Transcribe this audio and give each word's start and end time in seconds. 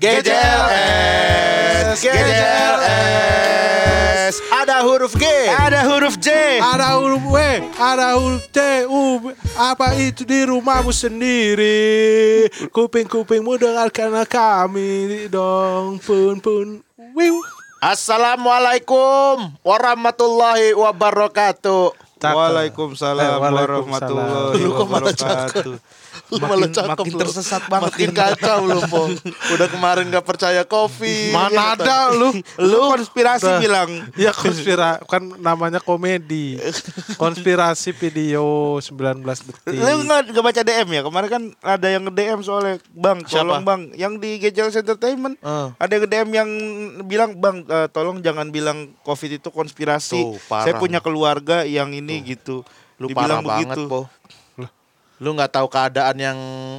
GJLS, 0.00 2.00
GJLS. 2.00 3.52
Ada 4.48 4.80
huruf 4.80 5.12
G, 5.12 5.28
Ada 5.46 5.84
huruf 5.84 6.16
J. 6.16 6.56
Ada 6.56 6.96
huruf 6.96 7.20
W, 7.28 7.36
ada 7.76 8.16
huruf 8.16 8.48
T, 8.48 8.88
U. 8.88 9.20
Apa 9.52 9.92
itu 9.94 10.24
di 10.24 10.40
rumahmu 10.48 10.88
sendiri? 10.88 12.48
Kuping-kupingmu 12.72 13.60
dengarkan 13.60 14.24
kami 14.24 15.28
dong, 15.28 16.00
pun 16.00 16.40
pun. 16.40 16.80
Wiu. 17.12 17.44
Assalamualaikum 17.80 19.56
warahmatullahi 19.60 20.72
wabarakatuh. 20.76 21.92
Waalaikumsalam 22.20 23.20
Eh, 23.20 23.36
waalaikumsalam. 23.36 24.16
warahmatullahi 24.16 24.64
wabarakatuh. 24.64 25.76
Lu 26.30 26.38
Makin- 26.38 26.46
malah 26.48 26.68
cakep 26.70 26.90
makin 26.96 27.10
lu. 27.10 27.20
tersesat 27.20 27.62
banget 27.66 27.90
Makin 27.90 28.10
kacau 28.12 28.58
lu, 28.64 28.78
Po. 28.86 29.02
Udah 29.50 29.66
kemarin 29.66 30.06
gak 30.08 30.22
percaya 30.22 30.62
kopi. 30.62 31.30
Mana 31.30 31.50
Ya, 31.50 31.64
ada 31.74 31.98
lu? 32.10 32.30
Lu 32.56 32.78
konspirasi 32.88 33.44
Udah. 33.44 33.58
bilang. 33.58 33.90
Ya 34.16 34.30
konspira 34.30 35.02
kan 35.04 35.20
namanya 35.36 35.78
komedi. 35.78 36.60
Konspirasi 37.16 37.90
video 37.92 38.44
19 38.78 39.20
detik. 39.42 39.74
Lu 39.74 40.04
nggak 40.04 40.20
nggak 40.30 40.44
baca 40.44 40.62
DM 40.62 40.88
ya? 40.90 41.02
Kemarin 41.02 41.28
kan 41.28 41.42
ada 41.60 41.86
yang 41.88 42.02
nge-DM 42.04 42.40
soalnya 42.40 42.74
Bang, 42.90 43.18
Siapa? 43.20 43.42
tolong 43.42 43.62
Bang, 43.62 43.82
yang 43.94 44.16
di 44.16 44.38
Gejals 44.38 44.74
Entertainment 44.74 45.34
Eh. 45.36 45.68
ada 45.74 45.90
yang 45.90 46.02
nge-DM 46.02 46.28
yang 46.32 46.50
bilang 47.04 47.30
Bang, 47.34 47.64
eh, 47.64 47.88
tolong 47.88 48.20
jangan 48.20 48.48
bilang 48.48 48.78
Covid 49.00 49.36
itu 49.36 49.48
konspirasi. 49.48 50.20
Tuh. 50.20 50.38
Saya 50.40 50.76
punya 50.76 50.98
keluarga 50.98 51.62
yang 51.62 51.90
ini 51.90 52.22
gitu. 52.24 52.62
Lu 52.96 53.08
Dibilang 53.08 53.40
parah 53.40 53.64
banget, 53.64 53.78
Po. 53.86 54.00
Lu 55.20 55.36
nggak 55.36 55.52
tahu 55.52 55.68
keadaan 55.68 56.16
yang 56.16 56.38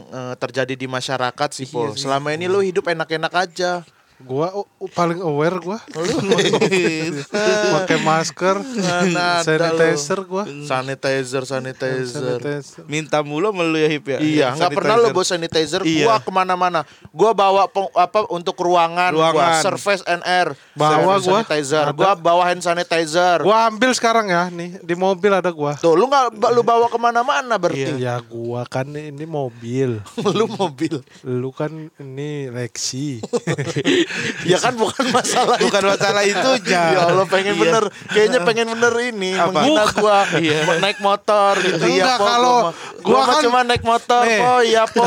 eh, 0.10 0.34
terjadi 0.42 0.74
di 0.74 0.88
masyarakat 0.90 1.50
sih, 1.54 1.70
Po. 1.70 1.94
Selama 1.94 2.34
ini 2.34 2.50
lu 2.50 2.66
hidup 2.66 2.90
enak-enak 2.90 3.34
aja. 3.38 3.86
Gua 4.22 4.48
oh, 4.54 4.66
paling 4.92 5.20
aware 5.20 5.58
gua. 5.58 5.80
Lu 5.92 6.06
Pakai 7.76 7.98
masker, 8.00 8.62
Mana 8.62 9.42
sanitizer 9.42 10.20
gua. 10.24 10.44
sanitizer, 10.46 11.44
sanitizer. 11.44 12.40
Sanitizer. 12.40 12.84
Minta 12.86 13.20
mulu 13.22 13.50
melu 13.52 13.78
ya 13.78 13.90
Hip 13.90 14.06
ya. 14.08 14.20
Iya, 14.22 14.48
nggak 14.56 14.72
pernah 14.72 14.96
lo 14.96 15.10
bawa 15.10 15.26
sanitizer. 15.26 15.82
Iya. 15.82 16.06
Gua 16.06 16.16
ke 16.22 16.30
mana-mana. 16.30 16.82
Gua 17.10 17.32
bawa 17.34 17.66
peng- 17.68 17.92
apa 17.92 18.26
untuk 18.30 18.56
ruangan, 18.58 19.12
gua 19.12 19.32
Ruangan. 19.34 19.62
surface 19.62 20.04
and 20.06 20.22
air. 20.24 20.54
Bawa 20.74 21.18
gua. 21.20 21.42
sanitizer. 21.44 21.86
Ada. 21.90 21.98
Gua 21.98 22.12
bawa 22.14 22.44
hand 22.48 22.62
sanitizer. 22.62 23.42
Gua 23.42 23.68
ambil 23.68 23.92
sekarang 23.92 24.30
ya 24.30 24.48
nih 24.48 24.80
di 24.82 24.96
mobil 24.96 25.32
ada 25.32 25.50
gua. 25.50 25.76
Tuh, 25.76 25.98
lu 25.98 26.08
nggak 26.08 26.38
lu 26.54 26.62
bawa 26.62 26.88
ke 26.88 26.98
mana-mana 26.98 27.58
berarti. 27.58 27.98
Ya 27.98 28.22
gua 28.22 28.64
kan 28.64 28.88
ini 28.88 29.26
mobil. 29.26 30.00
lu 30.38 30.46
mobil. 30.48 31.02
Lu 31.24 31.50
kan 31.52 31.72
ini 31.98 32.48
Lexi. 32.52 33.22
ya 34.52 34.58
kan 34.58 34.74
bukan 34.74 35.06
masalah 35.10 35.58
Bukan 35.64 35.82
itu. 35.82 35.90
masalah 35.90 36.22
itunya. 36.24 36.84
ya 36.90 37.00
Allah 37.06 37.26
pengen 37.26 37.54
Iya. 37.54 37.62
bener. 37.62 37.84
Kayaknya 38.08 38.40
pengen 38.42 38.68
bener 38.72 38.94
ini 39.06 39.32
Apa? 39.34 39.52
menghina 39.52 39.84
gua 39.94 40.18
Iya. 40.42 40.60
naik 40.78 41.00
motor 41.00 41.54
gitu. 41.58 41.84
Iya, 41.84 42.04
Enggak, 42.04 42.18
Po, 42.18 42.26
kalau 42.26 42.58
gua, 42.58 42.72
gua 43.02 43.22
kan- 43.26 43.44
cuma 43.44 43.60
naik 43.62 43.84
motor, 43.84 44.24
Nih. 44.24 44.40
po. 44.40 44.52
Iya, 44.62 44.84
po. 44.88 45.04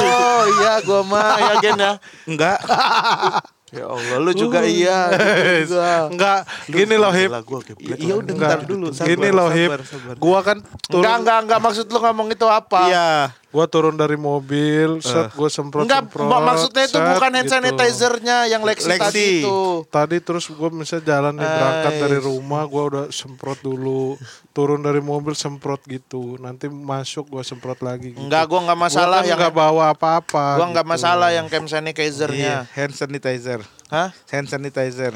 Iya, 0.54 0.72
gua 0.82 1.00
mah 1.02 1.28
ya 1.36 1.52
Gen 1.60 1.76
ya. 1.76 1.92
Enggak. 2.24 2.58
Ya 3.68 3.90
Allah, 3.90 4.16
lu 4.20 4.30
juga 4.32 4.62
iya. 4.62 5.10
gitu 5.10 5.74
juga. 5.74 6.06
Enggak, 6.06 6.38
gini 6.64 6.94
loh 6.94 7.10
Hip. 7.10 7.30
Iya 7.82 8.14
udah 8.14 8.62
dulu. 8.62 8.86
gini 8.94 9.28
loh 9.28 9.48
Hip. 9.50 9.70
Gua 10.16 10.40
kan 10.40 10.62
turun, 10.84 11.02
Enggak, 11.02 11.14
enggak, 11.18 11.38
enggak 11.42 11.58
maksud 11.60 11.86
lu 11.86 11.98
ngomong 11.98 12.30
itu 12.30 12.46
apa? 12.46 12.80
Iya. 12.86 13.10
Gua 13.54 13.64
turun 13.64 13.94
dari 13.94 14.18
mobil, 14.18 14.98
set 14.98 15.30
gua 15.30 15.46
semprot 15.46 15.86
Enggak, 15.86 16.10
semprot. 16.10 16.26
mak- 16.26 16.42
maksudnya 16.44 16.84
itu 16.84 16.98
set, 16.98 17.06
bukan 17.08 17.30
hand 17.30 17.38
gitu. 17.40 17.54
sanitizer-nya 17.54 18.36
yang 18.46 18.60
Lexi, 18.60 18.90
Lexi. 18.90 18.98
tadi 19.00 19.24
itu. 19.38 19.58
Tadi 19.86 20.16
terus 20.18 20.44
gue 20.44 20.68
misalnya 20.68 21.04
jalan 21.06 21.32
nih 21.32 21.46
berangkat 21.46 21.92
dari 21.96 22.18
rumah 22.18 22.62
gue 22.64 22.82
udah 22.84 23.04
semprot 23.08 23.58
dulu 23.60 24.18
turun 24.50 24.80
dari 24.80 24.98
mobil 24.98 25.32
semprot 25.32 25.78
gitu 25.84 26.34
nanti 26.36 26.66
masuk 26.66 27.30
gue 27.30 27.42
semprot 27.42 27.78
lagi 27.78 28.10
gitu. 28.10 28.20
Enggak, 28.20 28.42
gua 28.44 28.60
enggak 28.60 28.80
masalah 28.82 29.06
Gua 29.12 29.22
kan 29.22 29.30
yang 29.30 29.38
nggak 29.38 29.54
bawa 29.54 29.84
apa-apa 29.88 30.46
gua 30.56 30.66
enggak 30.66 30.82
gitu. 30.82 30.92
masalah 30.92 31.28
yang 31.30 31.46
hand 31.46 31.64
Iya, 31.64 31.72
sanitizer-nya. 31.72 32.54
hand 32.68 32.92
sanitizer. 32.92 33.60
Hah? 33.86 34.10
Hand 34.26 34.48
sanitizer. 34.48 35.14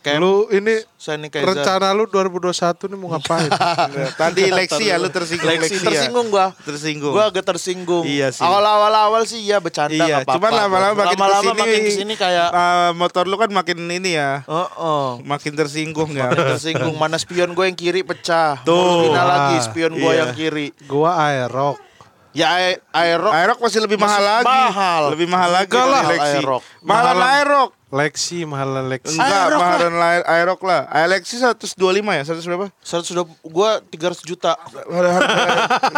Kayak 0.00 0.18
lu 0.24 0.48
ini 0.48 0.80
rencana 1.28 1.92
lu 1.92 2.08
2021 2.08 2.56
nih 2.88 2.96
mau 2.96 3.12
ngapain 3.12 3.52
Tadi 4.20 4.48
Lexi 4.48 4.88
ya 4.88 4.96
lu 4.96 5.12
tersinggung 5.12 5.44
Lexi, 5.44 5.76
Lexi, 5.76 5.76
ya. 5.76 5.88
tersinggung 5.92 6.26
gua. 6.32 6.46
Tersinggung. 6.64 7.12
Gua 7.12 7.24
agak 7.28 7.44
tersinggung. 7.44 8.04
Iya 8.08 8.32
sih. 8.32 8.40
Awal-awal 8.40 8.92
awal 8.96 9.22
sih 9.28 9.44
ya 9.44 9.60
bercanda 9.60 9.92
iya, 9.92 10.24
apa-apa. 10.24 10.40
cuman 10.40 10.50
lama-lama 10.56 10.94
makin 11.04 11.16
Lama-lama 11.20 11.40
ke 11.40 11.52
sini, 11.52 11.60
makin 11.60 11.80
ke 11.84 11.92
sini 11.92 12.14
kayak 12.16 12.48
eh, 12.48 12.90
motor 12.96 13.24
lu 13.28 13.36
kan 13.36 13.50
makin 13.52 13.78
ini 13.92 14.16
ya, 14.16 14.40
oh, 14.48 14.68
oh. 14.80 15.08
makin 15.20 15.52
tersinggung 15.52 16.16
ya. 16.16 16.32
Makin 16.32 16.56
tersinggung 16.56 16.96
mana 16.96 17.20
spion 17.20 17.52
gue 17.52 17.64
yang 17.68 17.76
kiri 17.76 18.00
pecah. 18.00 18.64
Tuh. 18.64 18.72
Mau 18.72 19.04
pindah 19.04 19.24
lagi 19.28 19.56
spion 19.68 19.92
gue 20.00 20.12
iya. 20.16 20.24
yang 20.24 20.32
kiri. 20.32 20.72
gue 20.72 21.10
aerok 21.12 21.90
Ya 22.30 22.46
ae- 22.54 22.78
aerok 22.94 23.32
Aerox 23.34 23.58
masih 23.58 23.80
lebih 23.82 23.98
mahal 23.98 24.22
Masih 24.22 24.30
lagi. 24.30 24.46
mahal. 24.46 25.02
Lebih 25.18 25.26
mahal 25.26 25.50
lagi 25.50 25.66
Enggak 25.74 25.86
lah, 25.90 26.02
Lexi. 26.06 26.38
Aerox. 26.38 26.62
Mahalan 26.78 27.14
Mahalan. 27.18 27.68
Lexi 27.90 28.46
mahalan 28.46 28.86
Lexi 28.86 29.18
Enggak, 29.18 29.50
mahalan 29.58 29.92
La- 29.92 30.22
Aerox 30.24 30.62
lah. 30.62 30.86
Lexi 31.04 31.42
125 31.42 31.74
ya? 32.14 32.22
100 32.22 32.46
berapa? 32.46 32.66
100 32.78 33.02
sudah 33.02 33.24
gue 33.26 33.70
300 33.90 34.22
juta. 34.22 34.52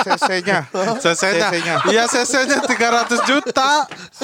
CC-nya. 0.00 0.64
CC-nya 0.96 1.48
CC-nya. 1.52 1.74
iya 1.88 2.04
CC-nya 2.08 2.64
300 2.64 3.28
juta 3.28 3.70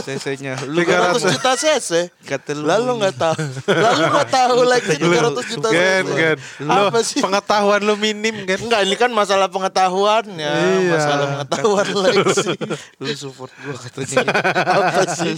CC-nya. 0.00 0.54
Lu 0.64 0.80
300 0.80 1.28
juta 1.28 1.50
cc. 1.54 1.90
kata 2.24 2.50
lu. 2.52 2.64
Lalu 2.64 2.90
nggak 3.04 3.14
tahu. 3.16 3.36
Lalu 3.68 4.02
nggak 4.08 4.28
tahu 4.28 4.56
Lexi 4.64 4.94
300 4.96 5.50
juta. 5.52 5.68
Gen 5.68 6.04
gen 6.08 6.36
lu 6.64 6.72
Apa 6.72 7.00
sih? 7.04 7.20
pengetahuan 7.20 7.80
lu 7.80 7.94
minim 7.94 8.32
kan 8.44 8.58
Enggak, 8.58 8.80
ini 8.84 8.96
kan 8.96 9.10
masalah 9.12 9.48
pengetahuan 9.48 10.24
ya, 10.34 10.52
Iya. 10.56 10.88
masalah 10.88 11.24
pengetahuan 11.36 11.86
Lexi. 12.00 12.48
lu 12.96 13.12
support 13.12 13.52
gua 13.60 13.76
katanya. 13.76 14.24
Apa 14.56 15.02
sih? 15.12 15.36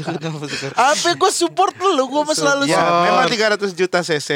Apa 0.73 1.09
gue 1.13 1.33
support 1.33 1.75
lu, 1.75 2.05
gue 2.07 2.20
mah 2.23 2.35
selalu 2.35 2.63
Ya, 2.67 2.81
memang 3.05 3.27
300 3.27 3.73
juta 3.73 3.99
cc, 4.01 4.31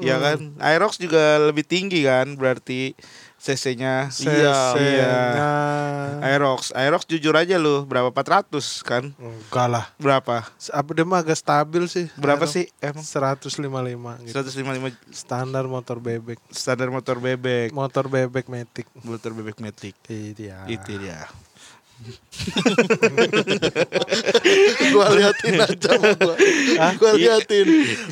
ya 0.00 0.16
kan? 0.16 0.38
Aerox 0.58 0.96
juga 0.96 1.20
lebih 1.40 1.62
tinggi 1.62 2.02
kan, 2.02 2.34
berarti 2.34 2.92
cc-nya. 3.36 4.12
CC-nya 4.12 5.12
Aerox, 6.20 6.72
Aerox 6.72 7.08
jujur 7.08 7.32
aja 7.32 7.56
lu 7.56 7.82
berapa 7.82 8.12
400 8.12 8.52
kan? 8.82 9.16
enggak 9.16 9.66
lah 9.66 9.84
Berapa? 9.96 10.44
apa 10.50 10.90
dia 10.92 11.04
mah 11.04 11.18
agak 11.18 11.34
stabil 11.34 11.88
sih 11.88 12.12
Berapa 12.14 12.44
Aerok. 12.44 12.52
sih 12.52 12.64
emang? 12.78 13.00
155 13.00 13.48
gitu 14.28 14.36
155 14.36 14.92
standar 15.10 15.64
motor 15.64 15.96
bebek 15.98 16.36
standar 16.48 16.92
motor 16.92 17.16
bebek, 17.16 17.72
motor 17.72 18.04
bebek 18.06 18.46
metik 18.46 18.86
motor 19.00 19.32
bebek 19.32 19.56
metik. 19.58 19.96
iya 20.06 20.68
Itu 20.68 21.00
dia. 21.00 21.24
Gue 24.90 25.06
liatin 25.14 25.54
aja 25.58 25.90
sama 25.90 26.10
gue 26.14 26.34
gue 26.96 27.10
liatin 27.18 27.66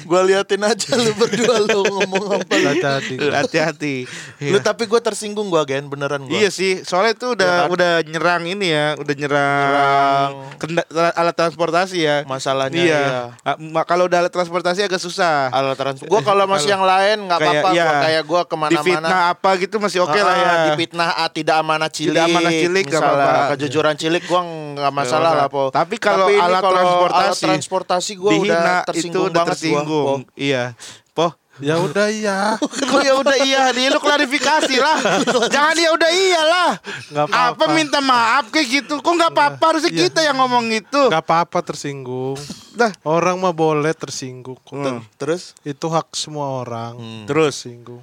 gue 0.05 0.21
liatin 0.25 0.63
aja 0.63 0.91
lu 0.95 1.13
berdua 1.15 1.57
lu 1.63 1.81
ngomong 1.89 2.25
apa 2.39 2.55
jadi 2.55 3.17
Hati-hati. 3.31 3.97
lu 4.43 4.59
tapi 4.61 4.85
gue 4.85 5.01
tersinggung 5.01 5.49
gue 5.49 5.63
gen 5.65 5.87
beneran 5.87 6.25
gue 6.25 6.35
Iya 6.35 6.51
sih, 6.51 6.83
soalnya 6.83 7.15
itu 7.15 7.27
udah 7.33 7.49
Iya 7.49 7.59
kan? 7.59 7.69
udah 7.71 7.93
nyerang 8.05 8.43
ini 8.47 8.67
ya, 8.69 8.87
udah 8.95 9.15
nyerang, 9.15 10.31
Nyerang. 10.61 11.15
alat 11.15 11.35
transportasi 11.35 11.99
ya. 11.99 12.17
masalahnya 12.25 12.79
iya. 12.79 13.01
iya. 13.41 13.53
Ma- 13.59 13.83
Kalau 13.83 14.07
udah 14.07 14.21
alat 14.21 14.31
transportasi 14.31 14.85
agak 14.85 15.01
susah. 15.01 15.49
alat 15.51 15.75
trans 15.75 16.01
gue 16.01 16.21
kalau 16.23 16.45
masih 16.45 16.71
yang 16.71 16.83
lain 16.83 17.25
nggak 17.25 17.39
apa-apa 17.39 17.69
iya. 17.71 17.85
gua 17.85 17.95
kayak 18.03 18.23
gue 18.23 18.41
Di 18.41 18.47
ke 18.47 18.57
mana-mana 18.57 18.85
fitnah 18.85 19.21
apa 19.31 19.51
gitu 19.59 19.77
masih 19.79 19.99
oke 20.03 20.19
lah 20.19 20.35
ya. 20.35 20.47
Ah, 20.47 20.57
di 20.61 20.71
fitnah 20.77 21.11
ah, 21.17 21.29
tidak 21.29 21.57
amanah 21.57 21.89
cilik 21.89 22.13
Tidak 22.13 22.27
amanah 22.27 22.53
cilik, 22.53 22.85
nggak 22.85 23.01
misalnya. 23.01 23.25
apa-apa. 23.25 23.55
Kejujuran 23.79 23.95
cilik 23.95 24.25
gue 24.25 24.41
nggak 24.75 24.91
masalah 24.93 25.33
lah 25.37 25.47
po 25.47 25.71
Tapi 25.71 25.97
kalau 25.97 26.27
ini 26.27 26.35
alat 26.37 26.59
kalau 26.61 26.75
transportasi, 26.75 27.23
alat 27.23 27.39
transportasi 27.39 28.13
gue 28.13 28.31
udah 28.33 28.43
Dihina 28.43 28.75
tersinggung 28.85 29.07
itu 29.07 29.21
udah 29.25 29.35
banget 29.37 29.47
gua, 29.47 29.55
tersinggung. 29.55 30.21
Po. 30.21 30.35
Iya. 30.35 30.65
Po, 31.13 31.27
ya 31.59 31.75
udah 31.77 32.07
iya 32.09 32.39
Kok 32.91 33.01
ya 33.01 33.15
udah 33.17 33.37
iya, 33.39 33.63
dia 33.73 33.89
lu 33.89 33.99
klarifikasi 33.99 34.75
lah. 34.77 34.99
Jangan 35.55 35.75
dia 35.75 35.91
udah 35.91 36.11
iya 36.11 36.41
lah. 36.41 36.71
nggak 37.09 37.27
apa-apa 37.29 37.55
Apa 37.57 37.65
minta 37.73 37.99
maaf 38.01 38.45
kayak 38.49 38.67
gitu? 38.69 38.95
Kok 38.99 39.13
nggak 39.13 39.33
apa-apa 39.33 39.65
harusnya 39.69 39.91
Iya. 39.91 40.01
kita 40.05 40.21
yang 40.21 40.37
ngomong 40.37 40.67
itu. 40.73 41.01
nggak 41.07 41.23
apa-apa 41.25 41.59
tersinggung 41.65 42.39
Dah. 42.73 42.91
orang 43.05 43.35
mah 43.37 43.51
boleh 43.51 43.91
tersinggung. 43.93 44.59
Hmm. 44.69 45.03
terus 45.15 45.55
itu 45.63 45.87
hak 45.87 46.11
semua 46.13 46.63
orang 46.63 46.95
Terus 47.27 47.55
tersinggung 47.57 48.03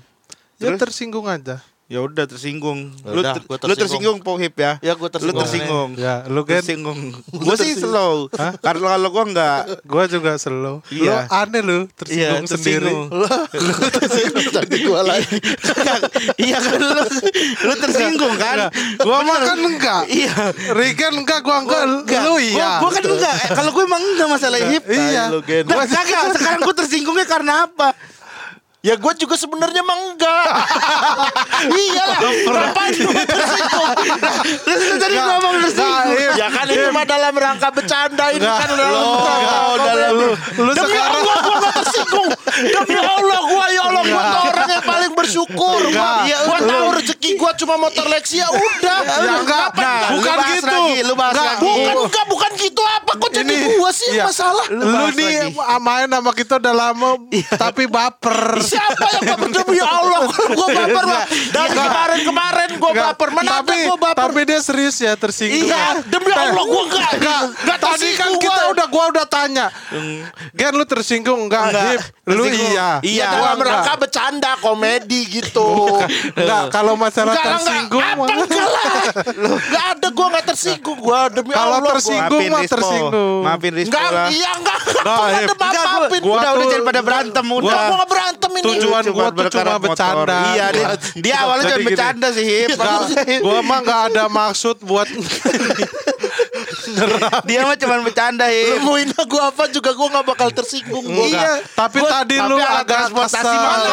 ya 0.56 0.72
Terus? 0.72 0.80
tersinggung 0.82 1.26
aja 1.26 1.60
Ya 1.86 2.02
udah 2.02 2.26
tersinggung. 2.26 2.90
Lu, 3.06 3.22
Udah, 3.22 3.38
ter- 3.38 3.46
gua 3.46 3.62
lu 3.62 3.78
tersinggung. 3.78 3.78
tersinggung 3.78 4.18
Pohip 4.20 4.58
ya. 4.58 4.82
Ya, 4.82 4.98
gua 4.98 5.06
tersinggung. 5.06 5.38
Lu 5.38 5.44
tersinggung. 5.46 5.90
Ya, 5.96 6.26
lu 6.26 6.42
kan 6.42 6.58
Tersinggung. 6.58 7.00
Gue 7.30 7.56
sih 7.56 7.78
slow. 7.78 8.26
Karena 8.34 8.88
kalau 8.92 9.10
gue 9.12 9.24
enggak. 9.24 9.60
gua 9.86 10.04
juga 10.06 10.34
slow. 10.36 10.82
Lu 10.82 11.06
Iya. 11.06 11.30
aneh 11.30 11.62
lu 11.62 11.86
Iya, 12.10 12.42
tersinggung 12.42 12.46
sendiri. 12.50 12.90
tersinggung. 12.90 13.06
Jadi 14.52 14.78
gue 14.82 15.02
lagi. 15.04 15.38
Iya 16.42 16.58
kan 16.58 16.80
lu, 16.80 17.02
lu 17.62 17.74
tersinggung 17.78 18.34
kan? 18.36 18.58
Gua 18.98 19.22
mah 19.22 19.38
kan 19.46 19.58
enggak. 19.60 20.04
Iya. 20.10 20.34
Rigen 20.74 21.22
enggak, 21.22 21.46
gua 21.46 21.62
enggak. 21.62 21.86
Enggak. 21.86 22.22
Lu 22.26 22.42
iya. 22.42 22.82
Gua, 22.82 22.90
gua 22.90 22.92
kan 22.92 23.04
enggak. 23.06 23.36
Eh, 23.38 23.50
Kalau 23.54 23.70
gue 23.70 23.84
emang 23.86 24.02
enggak 24.02 24.28
masalah 24.28 24.58
hip. 24.66 24.84
Iya. 24.86 25.24
lu. 25.30 25.40
Nah, 25.70 25.86
kagak. 25.86 26.34
Sekarang 26.34 26.60
gue 26.62 26.76
tersinggungnya 26.76 27.30
karena 27.30 27.70
apa? 27.70 27.94
Ya 28.86 28.94
gue 28.96 29.14
juga 29.18 29.34
sebenarnya 29.34 29.82
mah 29.82 29.98
enggak. 30.06 30.46
iya 31.82 32.04
lah. 32.06 32.20
Ngapain 32.22 32.94
gue 32.94 33.24
tersinggung? 33.32 33.92
Terus 34.62 34.82
lu 34.84 34.96
tadi 34.96 35.16
ngomong 35.18 35.56
tersinggung. 35.60 36.10
Hip. 36.14 36.32
Ya 36.36 36.48
kan 36.48 36.66
ini 36.68 36.88
mah 36.90 37.02
dalam 37.04 37.34
rangka 37.34 37.70
bercanda 37.72 38.30
ini 38.30 38.40
Enggak. 38.40 38.60
kan 38.60 38.70
dalam 38.70 38.94
Lo, 38.94 39.02
rangka 39.18 39.36
dalam 39.82 40.12
lu, 40.14 40.28
lu 40.60 40.72
Demi 40.72 40.86
sekarang 40.88 41.14
Allah 41.18 41.38
gue 41.40 41.56
gak 41.58 41.74
tersinggung 41.76 42.28
Demi 42.46 42.98
Allah 43.00 43.40
gue 43.44 43.66
ya 43.68 43.82
Allah 43.84 44.04
Gue 44.06 44.22
tuh 44.22 44.42
orang 44.46 44.70
yang 44.70 44.86
paling 44.86 45.12
bersyukur. 45.14 45.80
Gue 45.82 46.14
Ya, 46.26 46.38
tahu 46.46 46.88
rezeki 46.94 47.30
gue 47.36 47.52
cuma 47.58 47.76
motor 47.76 48.06
Lexi 48.06 48.38
ya 48.38 48.48
udah 48.48 49.00
Ya 49.02 49.34
enggak, 49.36 49.68
Nah, 49.76 49.98
lu 50.08 50.22
bukan 50.22 50.36
bahas 50.36 50.54
gitu. 50.54 50.70
lagi, 50.70 50.96
lu 51.02 51.14
bahas 51.16 51.34
Enggak, 51.34 51.50
lagi. 51.50 51.66
Bukan 51.66 51.96
enggak 52.06 52.26
bukan 52.28 52.52
gitu 52.56 52.82
apa 52.84 53.12
Kok 53.16 53.30
jadi 53.32 53.50
Ini- 53.52 53.74
gue 53.74 53.90
sih 53.92 54.08
yang 54.08 54.16
iya. 54.16 54.26
masalah 54.26 54.66
Lu, 54.70 54.84
bahas 54.86 55.14
nih 55.16 55.34
lagi. 55.50 55.82
main 55.82 56.08
sama 56.08 56.32
kita 56.32 56.54
udah 56.58 56.74
lama 56.76 57.10
tapi 57.56 57.84
baper. 57.88 58.62
Siapa 58.76 59.08
yang 59.10 59.24
baper 59.26 59.50
Demi 59.54 59.80
Allah 59.80 60.20
Gue 60.28 60.68
baper 60.70 61.04
mah 61.06 61.24
Dari 61.26 61.70
Enggak. 61.70 61.86
kemarin-kemarin 61.86 62.70
gue 62.74 62.92
Enggak, 62.92 63.08
baper 63.10 63.30
Mana 63.32 63.52
gue 63.62 63.98
baper 63.98 64.24
tapi 64.26 64.42
dia 64.44 64.60
serius 64.60 64.96
ya 64.98 65.14
tersinggung. 65.14 65.66
Iya 65.66 66.02
demi 66.04 66.30
Allah 66.30 66.64
gue 66.64 66.84
enggak 66.86 67.12
Enggak, 67.16 67.42
Enggak 67.58 67.78
tadi 67.80 68.08
kan 68.14 68.30
kita 68.36 68.64
udah 68.70 68.88
gua 68.88 69.04
udah 69.10 69.26
tanya. 69.26 69.66
Gen 70.52 70.74
lu 70.74 70.84
tersinggung 70.84 71.40
enggak? 71.46 71.64
Enggak. 71.68 71.86
Hip, 71.88 72.02
lu 72.28 72.44
Tersinggung. 72.44 72.72
iya. 72.72 72.90
Iya 73.00 73.26
dalam 73.30 73.56
enggak. 73.56 73.68
rangka 73.72 73.94
bercanda 73.98 74.52
komedi 74.60 75.20
gitu 75.32 75.68
Enggak, 76.34 76.64
kalau 76.70 76.94
masalah 76.96 77.32
Enggak, 77.32 77.46
enggak. 77.46 77.60
tersinggung 77.62 78.04
enggak 78.04 78.68
lah 78.68 78.92
Enggak 79.36 79.86
ada 79.92 80.08
gue 80.10 80.26
enggak 80.28 80.46
tersinggung 80.48 80.98
gue 80.98 81.20
Demi 81.32 81.52
Kalau 81.52 81.68
Allah 81.72 81.82
gua. 81.82 81.94
tersinggung 81.94 82.44
mah 82.48 82.62
tersinggung. 82.66 83.42
Maafin 83.42 83.74
Rispo 83.74 83.90
Enggak 83.90 84.08
lah. 84.10 84.28
Iya 84.28 84.50
enggak 84.54 84.80
Enggak, 84.82 85.04
Gue 85.06 85.26
enggak 85.26 85.36
Hip. 85.36 85.50
ada 85.56 85.82
maafin 85.86 86.22
Gua 86.22 86.34
udah 86.34 86.50
udah 86.50 86.52
tuh- 86.58 86.72
jadi 86.72 86.84
pada 86.84 87.02
berantem 87.02 87.46
Udah 87.46 87.58
udah. 87.58 87.78
gue 87.80 87.96
enggak 87.96 88.10
berantem 88.10 88.52
ini 88.54 88.65
Tujuan 88.68 89.04
gua 89.08 89.28
tuh 89.30 89.46
cuma 89.48 89.76
bercanda. 89.78 90.40
Iya, 90.52 90.66
dia, 90.72 90.88
dia 91.16 91.36
awalnya 91.42 91.64
cuma 91.72 91.86
bercanda 91.86 92.28
sih, 92.32 92.46
gua 93.40 93.60
mah 93.62 93.80
enggak 93.80 94.02
ada 94.10 94.24
maksud 94.28 94.78
buat 94.82 95.08
dia 97.44 97.62
mah 97.62 97.76
cuma 97.76 97.96
bercanda, 98.02 98.46
Hip. 98.48 98.78
Lu 98.78 98.86
mau 98.86 98.96
gue 98.98 99.42
apa 99.42 99.64
juga 99.70 99.90
gue 99.92 100.08
enggak 100.08 100.26
bakal 100.26 100.50
tersinggung 100.52 101.04
gua. 101.04 101.26
Iya, 101.26 101.52
tapi 101.74 101.98
Gua- 102.00 102.12
tadi 102.14 102.36
tapi 102.36 102.48
lu 102.48 102.56
agak 102.58 102.86
transportasi 103.10 103.56
mana? 103.56 103.90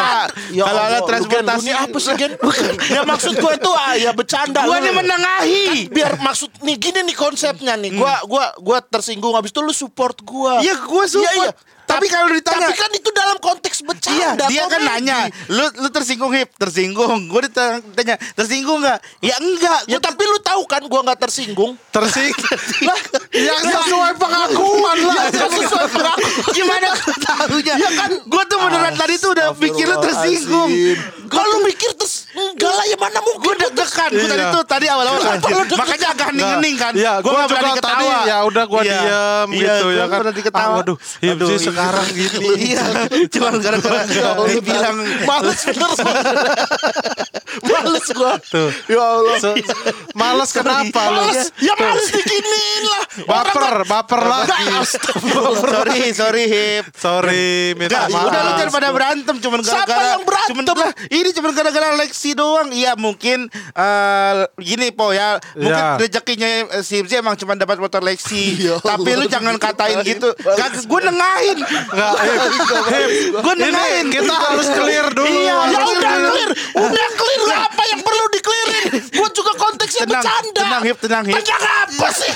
Ya 0.51 0.65
Kalau 0.65 0.83
alat 0.83 1.01
Gen, 1.01 1.09
transportasi- 1.09 1.73
apa 1.75 1.99
sih 1.99 2.15
Gen? 2.15 2.33
Ya 2.95 3.03
maksud 3.03 3.35
gue 3.35 3.55
tuh 3.59 3.75
ah, 3.75 3.95
ya 3.97 4.11
bercanda 4.13 4.61
Gua 4.63 4.77
lu. 4.77 4.85
nih 4.85 4.93
menengahi. 4.95 5.67
biar 5.89 6.19
maksud 6.19 6.51
nih 6.61 6.77
gini 6.79 7.01
nih 7.03 7.17
konsepnya 7.17 7.75
nih 7.75 7.95
gua 7.95 8.21
gua 8.25 8.45
gua 8.59 8.79
tersinggung 8.81 9.33
habis 9.33 9.51
itu 9.51 9.61
lu 9.61 9.73
support 9.73 10.21
gua 10.23 10.61
Iya, 10.61 10.77
gua 10.83 11.05
support. 11.07 11.57
Tapi 11.93 12.07
kalau 12.07 12.29
ditanya- 12.29 12.61
tapi 12.65 12.77
kan 12.77 12.91
itu 12.93 13.11
dalam 13.11 13.37
konteks 13.39 13.77
Iya, 13.79 13.87
bercanda 13.87 14.45
dia 14.47 14.63
kan 14.65 14.79
komedi. 14.79 14.89
nanya, 14.89 15.19
lu 15.49 15.65
lu 15.77 15.89
tersinggung 15.89 16.31
hip, 16.31 16.49
tersinggung. 16.55 17.27
Gue 17.27 17.41
ditanya, 17.45 17.83
tersinggung 18.33 18.79
nggak? 18.79 18.99
Ya 19.21 19.37
enggak. 19.37 19.81
ya 19.87 19.97
Gua 19.97 20.03
tapi 20.03 20.23
lu 20.23 20.39
tahu 20.39 20.63
kan 20.65 20.83
gua 20.85 21.01
nggak 21.03 21.21
tersinggung 21.21 21.75
tersinggung. 21.95 22.59
lah 22.83 22.99
Yang 23.33 23.63
sesuai 23.67 24.13
pengakuan 24.17 24.97
lah. 25.03 25.25
ya 25.27 25.47
sesuai 25.49 25.87
pengakuan 25.89 26.31
gimana 26.53 26.87
gue 26.93 27.17
tahunya? 27.19 27.75
Ya 27.77 27.91
kan. 27.93 28.11
gue 28.15 28.43
tuh 28.45 28.59
beneran 28.61 28.95
tadi 28.95 29.15
tuh 29.17 29.31
udah 29.33 29.47
pikir 29.55 29.85
lu 29.85 29.97
tersinggung. 29.99 30.71
kalau 31.27 31.61
mikir 31.63 31.91
terus 31.93 32.22
enggak 32.33 32.73
lah 32.73 32.85
ya 32.85 32.97
mana 32.97 33.19
mungkin 33.21 33.41
Gue 33.43 33.55
deg-degan. 33.59 34.11
Gue 34.11 34.25
tadi 34.25 34.39
Iya. 34.39 34.49
tuh 34.51 34.63
tadi 34.65 34.87
awal-awal 34.87 35.21
deg-degan? 35.21 35.67
makanya 35.75 36.09
agak 36.09 36.27
hening-hening 36.31 36.77
kan. 36.77 36.93
Iya, 36.95 37.13
gue 37.19 37.27
gua 37.27 37.39
gak 37.39 37.49
berani 37.51 37.71
ketawa. 37.75 37.93
tadi 37.93 38.07
ya 38.25 38.39
udah 38.43 38.65
gua 38.65 38.81
Iya. 38.81 38.97
diam 38.97 39.49
Iya, 39.51 39.61
gitu 39.75 39.87
ya 39.91 40.05
kan. 40.05 40.19
berani 40.19 40.43
ketawa. 40.43 40.73
Ah, 40.73 40.83
Aduh, 40.83 41.49
sih 41.51 41.59
sekarang 41.61 42.07
gini. 42.09 42.47
Iya, 42.73 42.85
cuma 43.29 43.49
gara-gara 43.55 44.01
dia 44.07 44.61
bilang 44.61 44.97
males 45.23 45.61
bener 45.63 45.91
males 47.63 48.07
gua 48.11 48.33
Tuh. 48.43 48.71
ya 48.87 48.97
Allah 48.99 49.37
males 50.15 50.51
kenapa 50.51 51.01
lu? 51.05 51.21
males 51.21 51.53
ya 51.59 51.75
males 51.75 52.09
dikiniin 52.09 52.85
lah 52.87 53.05
Baper, 53.23 53.53
kan- 53.53 53.85
baper 53.85 54.21
lagi. 54.23 54.51
Enggak, 54.63 54.83
astagfirullah. 54.89 55.61
sorry, 55.61 56.01
sorry 56.13 56.45
hip. 56.49 56.85
Sorry, 56.97 57.77
minta 57.77 58.09
maaf. 58.09 58.25
udah 58.27 58.41
lu 58.41 58.51
jangan 58.57 58.73
pada 58.73 58.89
berantem 58.89 59.35
cuman 59.37 59.59
Siapa 59.61 59.85
gara-gara 59.85 60.07
yang 60.11 60.25
berantem? 60.25 60.77
Ini 61.13 61.29
cuman 61.33 61.51
gara-gara 61.53 61.87
Lexi 62.23 62.39
doang. 62.39 62.71
Iya, 62.71 62.95
mungkin 62.95 63.51
eh 63.51 64.33
gini 64.57 64.95
Po 64.95 65.11
ya. 65.11 65.43
Mungkin 65.59 65.75
Ya. 65.75 65.99
rezekinya 65.99 66.47
eh, 66.71 66.83
si 66.87 67.03
Ibzi 67.03 67.19
emang 67.19 67.35
cuma 67.35 67.59
dapat 67.59 67.83
motor 67.83 67.99
Lexi. 67.99 68.55
Ya 68.63 68.79
Tapi 68.79 69.11
lu 69.19 69.27
jangan 69.27 69.59
katain 69.59 70.07
gitu. 70.07 70.31
Kagak 70.39 70.87
gue 70.87 71.01
nengahin. 71.03 71.59
Gue 73.35 73.55
nengahin. 73.59 74.07
Kita 74.07 74.31
harus 74.31 74.71
clear 74.71 75.11
dulu. 75.11 75.27
Iya, 75.27 75.57
Ya 75.67 75.79
udah 75.83 76.15
clear. 76.23 76.51
udah 76.79 77.09
clear 77.13 77.43
lah 77.43 77.61
apa 77.67 77.83
yang 77.91 78.01
perlu 78.01 78.25
di 78.29 78.39
clearin. 78.39 78.87
Gua 79.13 79.29
juga 79.31 79.53
konteksnya 79.57 80.05
Tenang, 80.05 80.23
bercanda. 80.23 80.61
tenang, 80.63 80.83
Hip, 80.85 80.99
tenang, 81.01 81.25
Hip. 81.27 81.37
Tenang 81.37 81.63
apa 81.67 82.09
sih? 82.13 82.31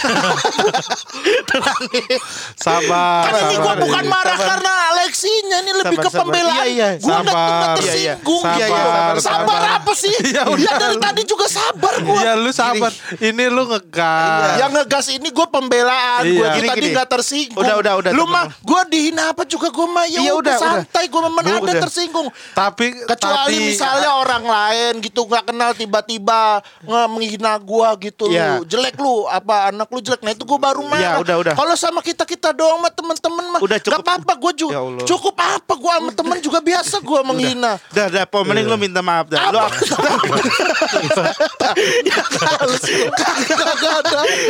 tenang 1.50 1.82
Hip. 1.92 2.20
Sabar, 2.56 3.22
Kan 3.24 3.32
ini 3.44 3.54
sabar, 3.54 3.74
bukan 3.78 4.04
marah 4.06 4.38
karena 4.40 4.72
Alexinya 4.88 5.58
ini 5.60 5.72
lebih 5.76 5.96
Sabar, 5.96 6.06
ke 6.06 6.18
pembelaan. 6.18 6.64
Iya, 6.64 6.88
iya. 6.88 6.88
Sabar. 6.98 7.22
nggak 7.22 7.76
Iya, 7.76 7.92
iya. 7.94 8.14
tersinggung. 8.16 8.42
Sabar, 8.42 8.56
Iya, 8.56 8.66
iya. 8.66 8.76
sabar, 8.76 9.14
Sabar 9.16 9.44
sabar. 9.46 9.75
Apa 9.76 9.92
sih? 9.92 10.12
Ya 10.26 10.32
Ya 10.36 10.42
udah, 10.46 10.74
dari 10.76 10.96
lu- 10.96 11.02
tadi 11.02 11.22
juga 11.22 11.46
sabar 11.46 11.94
gua. 11.98 12.18
Iya, 12.18 12.32
lu 12.34 12.50
sabar. 12.50 12.90
Ini 13.16 13.44
lu 13.46 13.62
ngegas. 13.66 14.56
Yang 14.56 14.70
ngegas 14.74 15.06
ini 15.10 15.28
gue 15.28 15.46
pembelaan 15.46 16.22
Iya. 16.22 16.34
Gue 16.36 16.48
Gini, 16.56 16.66
tadi 16.66 16.80
gini. 16.80 16.92
nggak 16.92 17.08
tersinggung 17.08 17.62
Udah, 17.62 17.74
udah, 17.76 17.92
udah, 17.96 18.10
Lu 18.12 18.24
mah 18.24 18.44
Gue 18.58 18.80
dihina 18.86 19.30
apa 19.30 19.42
juga 19.44 19.68
Gue 19.68 19.86
mah 19.86 20.04
ya 20.04 20.20
Iya, 20.20 20.32
udah 20.32 20.36
udah, 20.36 20.54
udah. 20.54 20.58
santai 20.82 21.04
Gue 21.06 21.20
Lu 21.20 21.28
ada 21.30 21.52
udah. 21.58 21.82
tersinggung 21.82 22.28
Tapi 22.52 22.86
Kecuali 23.04 23.52
tadi- 23.52 23.66
misalnya 23.66 24.10
orang 24.14 24.44
lain 24.44 24.92
gitu 25.00 25.20
nggak 25.22 25.44
kenal 25.46 25.70
tiba-tiba 25.72 26.60
menghina 27.06 27.56
gua 27.58 27.92
gitu 27.96 28.28
Iya. 28.28 28.58
lu 28.58 28.64
jelek 28.64 28.96
lu 28.96 29.26
apa 29.26 29.68
anak 29.68 29.88
lu 29.88 30.00
jelek 30.00 30.20
nah 30.20 30.30
itu 30.30 30.42
gua 30.42 30.58
baru 30.62 30.82
marah. 30.82 31.18
Iya, 31.18 31.22
udah, 31.22 31.36
udah. 31.38 31.52
Kalau 31.54 31.74
sama 31.74 32.00
kita 32.00 32.24
kita 32.24 32.50
doang 32.50 32.78
mah 32.78 32.90
temen-temen 32.90 33.44
mah 33.48 33.60
Udah, 33.60 33.78
cukup. 33.78 34.00
apa-apa 34.00 34.32
gua 34.34 34.52
juga 34.52 34.72
Ya 34.72 34.80
cukup 35.04 35.34
apa 35.36 35.72
gua 35.74 35.92
sama 35.96 36.10
temen 36.12 36.36
juga 36.40 36.58
biasa 36.58 36.96
gua 37.00 37.20
menghina. 37.22 37.78
Dah, 37.90 38.06
dah, 38.08 38.24
Po, 38.26 38.42
mending 38.42 38.66
lu 38.66 38.76
minta 38.76 39.00
maaf 39.00 39.26
dah. 39.26 39.48
Lu 39.48 39.58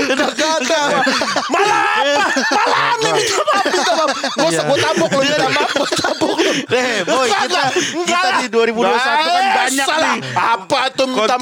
Kagak 0.07 0.51
ada, 0.61 0.89
ada. 2.01 2.17
Minta 3.01 3.33
maaf. 3.47 4.11
Gak 4.37 4.77
tabok 4.81 5.11
lu 5.11 5.23
minta 5.25 5.49
maaf, 5.51 5.73
tabok 5.97 6.37
lu. 6.39 6.51
Eh, 6.73 6.99
boy, 7.07 7.29
kita 7.29 7.63
kita 8.07 8.29
di 8.43 8.47
2021 8.53 8.77
kan 8.77 9.17
Eh, 9.17 9.51
banyak 9.57 9.87
nih. 9.87 10.19
Apa 10.37 10.81
tuh 10.95 11.07
minta 11.11 11.37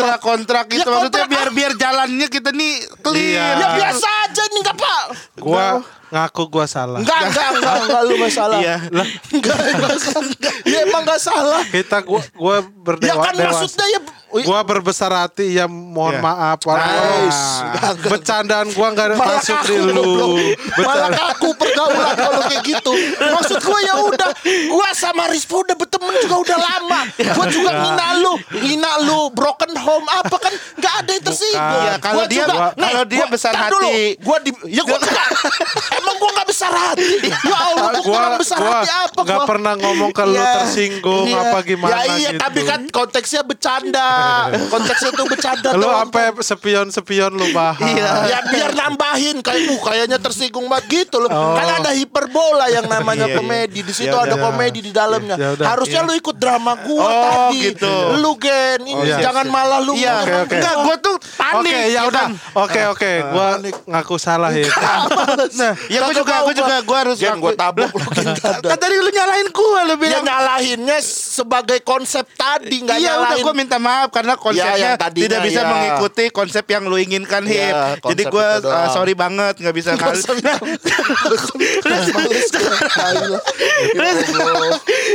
gitu 0.71 0.89
Ya, 0.89 0.93
maksudnya 0.93 1.25
kontrak 1.25 1.27
biar 1.29 1.49
biar 1.51 1.73
jalannya 1.77 2.27
kita 2.29 2.51
nih 2.53 2.73
clear. 3.03 3.23
Iya. 3.25 3.47
Ya 3.59 3.69
biasa 3.75 4.09
aja 4.29 4.43
nih 4.51 4.61
enggak 4.61 4.77
pak 4.77 5.03
Gua 5.45 5.67
ngaku 6.07 6.43
gua 6.49 6.65
salah. 6.65 7.01
Enggak, 7.01 7.21
enggak, 7.27 7.49
enggak, 7.53 7.77
enggak 7.85 8.03
lu 8.03 8.15
masalah 8.17 8.59
Iya. 8.59 8.77
Enggak, 9.31 9.57
enggak 9.67 9.99
salah 10.01 10.31
Ya 10.65 10.79
emang 10.83 11.03
enggak 11.03 11.21
salah 11.21 11.63
Kita 11.67 11.97
gua 12.01 12.21
gua 12.33 12.55
Ya 12.57 12.71
berdewa 12.81 13.19
kan 13.21 13.35
dewasa. 13.35 13.51
maksudnya 13.61 13.87
ya 13.89 14.01
Gua 14.35 14.61
berbesar 14.63 15.11
hati 15.13 15.55
ya 15.55 15.67
mohon 15.67 16.13
Iya. 16.13 16.21
maaf. 16.21 16.59
Walaupun 16.61 17.31
bercandaan 18.05 18.67
gua 18.69 18.91
nggak 18.91 19.07
Malah 19.13 19.39
masuk 19.39 19.57
kaku 19.57 19.67
di 19.69 19.77
lu. 19.89 20.11
Malah 20.77 21.11
kaku 21.13 21.49
pergaulan 21.55 22.13
kalau 22.13 22.41
kayak 22.45 22.63
gitu 22.65 22.93
Maksud 23.17 23.59
gua 23.61 23.79
ya 23.81 23.95
udah 23.97 24.29
Gua 24.69 24.89
sama 24.93 25.27
Rizpo 25.27 25.57
udah 25.61 25.77
berteman 25.77 26.15
juga 26.21 26.37
udah 26.45 26.59
lama 26.61 27.01
Gua 27.15 27.47
juga 27.49 27.71
ngina 27.73 28.09
lu 28.17 28.33
Ngina 28.53 28.93
lu 29.01 29.31
Broken 29.31 29.73
home 29.73 30.07
apa 30.09 30.37
kan 30.37 30.53
Enggak 30.75 30.95
ada 30.97 31.11
yang 31.13 31.25
tersinggung 31.25 31.83
Iya, 31.85 31.95
kalau 31.99 32.15
Gua 32.17 32.27
dia- 32.29 32.43
juga- 32.45 32.71
kalau 32.77 33.05
dia 33.05 33.19
gua- 33.21 33.31
besar 33.33 33.53
hati. 33.53 33.71
dulu. 33.73 33.89
Gua 34.21 34.37
di 34.41 34.51
Ya 34.69 34.83
gua 34.83 34.99
enggak 34.99 35.31
Emang 35.95 36.15
gua 36.17 36.31
enggak 36.33 36.49
besar 36.49 36.73
hati 36.73 37.15
Ya 37.25 37.39
Allah 37.53 37.91
Gua 37.95 38.03
kurang 38.05 38.33
besar 38.37 38.59
hati 38.59 38.89
apa 38.89 39.21
gua? 39.21 39.45
pernah 39.45 39.75
ngomong 39.75 40.11
ke 40.11 40.23
lu 40.23 40.35
Iya. 40.35 40.51
tersinggung 40.59 41.27
Iya. 41.27 41.41
apa 41.45 41.59
gimana 41.61 41.91
Ya 41.91 42.01
iya, 42.15 42.31
gitu. 42.31 42.41
tapi 42.41 42.61
kan 42.63 42.81
konteksnya 42.89 43.43
bercanda. 43.43 44.09
Konteksnya 44.67 45.11
tuh 45.11 45.27
bercanda. 45.27 45.69
lu 45.73 45.85
sampai 45.85 46.25
sepion-sepion 46.39 47.31
lu 47.31 47.47
bahas. 47.51 47.81
Iya. 47.81 48.11
Ya 48.27 48.39
biar 48.53 48.71
nambahin 48.73 49.41
kayak 49.41 49.63
lu 49.65 49.77
kayaknya 49.79 50.19
tersinggung 50.19 50.67
banget 50.67 50.85
gitu 51.05 51.19
loh. 51.19 51.29
Kan 51.29 51.69
ada 51.77 51.91
hiperbola 51.93 52.67
yang 52.69 52.87
namanya 52.87 53.25
Iya, 53.25 53.31
iya. 53.31 53.37
komedi. 53.37 53.79
Di 53.81 53.95
situ 53.95 54.13
Ya 54.13 54.23
ada 54.23 54.37
komedi 54.37 54.79
di 54.81 54.91
dalamnya. 54.91 55.37
Ya. 55.37 55.51
Harusnya 55.65 56.01
lu 56.01 56.13
ikut 56.13 56.35
drama 56.35 56.75
gua 56.79 57.03
Oh, 57.03 57.11
tadi. 57.49 57.59
gitu. 57.69 57.95
Lu 58.17 58.33
Gen, 58.37 58.81
ini 58.83 59.03
iya. 59.05 59.19
jangan 59.23 59.47
malah 59.47 59.79
lu 59.79 59.95
Iya, 59.95 60.23
oke. 60.43 60.53
enggak 60.53 60.75
gue 60.77 60.97
tuh 61.01 61.15
Oke, 61.17 61.37
panik. 61.37 61.75
ya 61.89 62.01
udah. 62.05 62.27
kan. 62.27 62.31
Oke, 62.57 62.81
oke. 62.89 63.13
Gua 63.27 63.47
ngaku 63.85 64.17
salah 64.17 64.51
ya. 64.51 64.67
Nah, 65.55 65.73
ya 65.87 65.99
gue 66.01 66.15
juga, 66.15 66.35
gue 66.43 66.55
juga, 66.55 66.77
gue 66.79 66.97
harus 66.99 67.17
gua 67.17 67.33
ngaku- 67.33 67.57
tabok 67.57 67.91
lu. 67.91 68.01
Kan 68.65 68.77
tadi 68.77 68.95
lu 68.97 69.09
nyalahin 69.09 69.49
gue, 69.49 69.81
lu 69.83 69.91
Ya 69.91 69.97
bilang. 69.97 70.23
nyalahinnya 70.23 70.99
sebagai 71.01 71.79
konsep 71.81 72.25
tadi 72.33 72.81
nggak 72.81 72.97
Iya 72.97 73.11
udah 73.13 73.19
nyalahin 73.27 73.43
gue 73.43 73.55
minta 73.57 73.77
maaf 73.77 74.09
karena 74.11 74.35
konsepnya 74.37 74.77
yang 74.77 74.95
tadinya, 74.97 75.25
tidak 75.27 75.41
bisa 75.43 75.61
ya. 75.61 75.67
mengikuti 75.67 76.25
konsep 76.31 76.65
yang 76.67 76.83
lu 76.85 76.97
inginkan 76.97 77.43
Ya, 77.45 77.51
hip. 77.51 77.75
Jadi 78.05 78.23
konsep 78.25 78.35
gue 78.35 78.47
itu 78.55 78.63
doang. 78.65 78.91
sorry 78.91 79.15
banget 79.15 79.55
nggak 79.57 79.75
bisa 79.75 79.89
Nggak 79.93 80.03
kali. 80.05 80.21
gue. 80.21 80.37
Ya 80.37 80.55
Allah. 83.05 83.41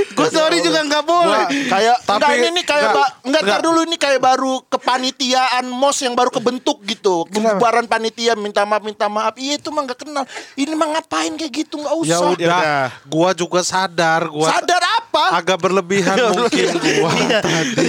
gue 0.10 0.28
sorry 0.30 0.58
juga 0.60 0.80
nggak 0.82 1.04
boleh. 1.04 1.42
Gua- 1.42 1.50
kayak 1.70 1.98
Tapi- 2.04 2.42
ini 2.46 2.62
kayak 2.62 2.90
enggak, 2.90 3.10
enggak. 3.24 3.42
tar 3.46 3.60
dulu 3.62 3.80
ini 3.82 3.98
kayak 3.98 4.20
baru 4.20 4.54
kepanitiaan 4.66 5.66
mos 5.68 5.98
yang 6.00 6.14
baru 6.14 6.30
kebentuk 6.30 6.82
gitu 6.84 7.26
pembubaran 7.30 7.86
panitia 7.86 8.34
minta 8.34 8.64
maaf 8.64 8.82
minta 8.82 9.06
maaf 9.08 9.36
iya 9.36 9.56
itu 9.56 9.70
mah 9.70 9.84
nggak 9.84 9.99
kenal 10.00 10.24
ini 10.56 10.72
mah 10.72 10.96
ngapain 10.96 11.36
kayak 11.36 11.54
gitu? 11.60 11.76
Nggak 11.76 11.96
Ya 12.02 12.16
usah. 12.16 12.30
udah, 12.32 12.48
udah. 12.50 12.86
gua 13.06 13.30
juga 13.34 13.60
sadar 13.62 14.22
gua 14.26 14.48
sadar 14.50 14.79
apa 15.20 15.38
agak 15.38 15.58
berlebihan 15.60 16.16
mungkin 16.32 16.68
gua 16.80 17.12
tadi. 17.44 17.88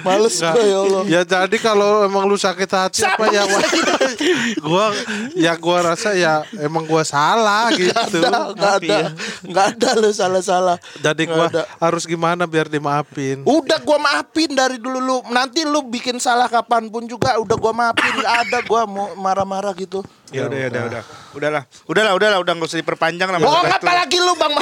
males 0.00 0.36
Nggak. 0.36 0.54
gue 0.56 0.64
ya 0.66 0.78
Allah 0.80 1.02
Ya 1.04 1.20
jadi 1.22 1.56
kalau 1.60 2.04
emang 2.04 2.24
lu 2.24 2.36
sakit 2.36 2.70
hati 2.70 3.04
Siapa 3.04 3.28
apa 3.28 3.34
ya 3.34 3.42
gua 4.66 4.84
ya 5.36 5.52
gua 5.56 5.78
rasa 5.92 6.16
ya 6.16 6.44
emang 6.56 6.84
gua 6.86 7.04
salah 7.04 7.68
gitu. 7.74 7.92
ada 7.92 8.54
nggak 8.54 8.72
ada 8.82 8.98
nggak 9.44 9.66
ada 9.76 9.90
lo 9.98 10.10
salah 10.10 10.42
salah 10.42 10.76
Jadi 10.98 11.26
gua 11.26 11.46
harus 11.78 12.04
gimana 12.04 12.44
biar 12.44 12.66
dimaafin? 12.66 13.42
Udah 13.44 13.78
gua 13.82 13.98
maafin 13.98 14.52
dari 14.52 14.76
dulu 14.76 14.98
lu. 14.98 15.16
Nanti 15.28 15.62
lu 15.64 15.84
bikin 15.84 16.16
salah 16.16 16.46
kapan 16.46 16.88
pun 16.88 17.04
juga 17.04 17.36
udah 17.36 17.56
gua 17.56 17.72
maafin. 17.72 18.12
Nggak 18.16 18.36
ada 18.46 18.58
gua 18.64 18.82
mau 18.86 19.12
marah-marah 19.16 19.72
gitu. 19.76 20.00
Ya 20.30 20.46
udah, 20.46 20.58
ya 20.58 20.68
udah, 20.68 20.82
udah. 20.86 21.02
Udahlah, 21.30 21.62
udahlah, 21.86 22.12
udahlah, 22.14 22.38
udah 22.38 22.52
nggak 22.54 22.68
usah 22.70 22.78
diperpanjang 22.78 23.28
lah. 23.28 23.38
Bohong 23.38 23.66
masalah 23.66 23.76
apa 23.76 23.90
itu. 23.90 23.98
lagi 23.98 24.18
lu 24.18 24.32
Bang? 24.34 24.52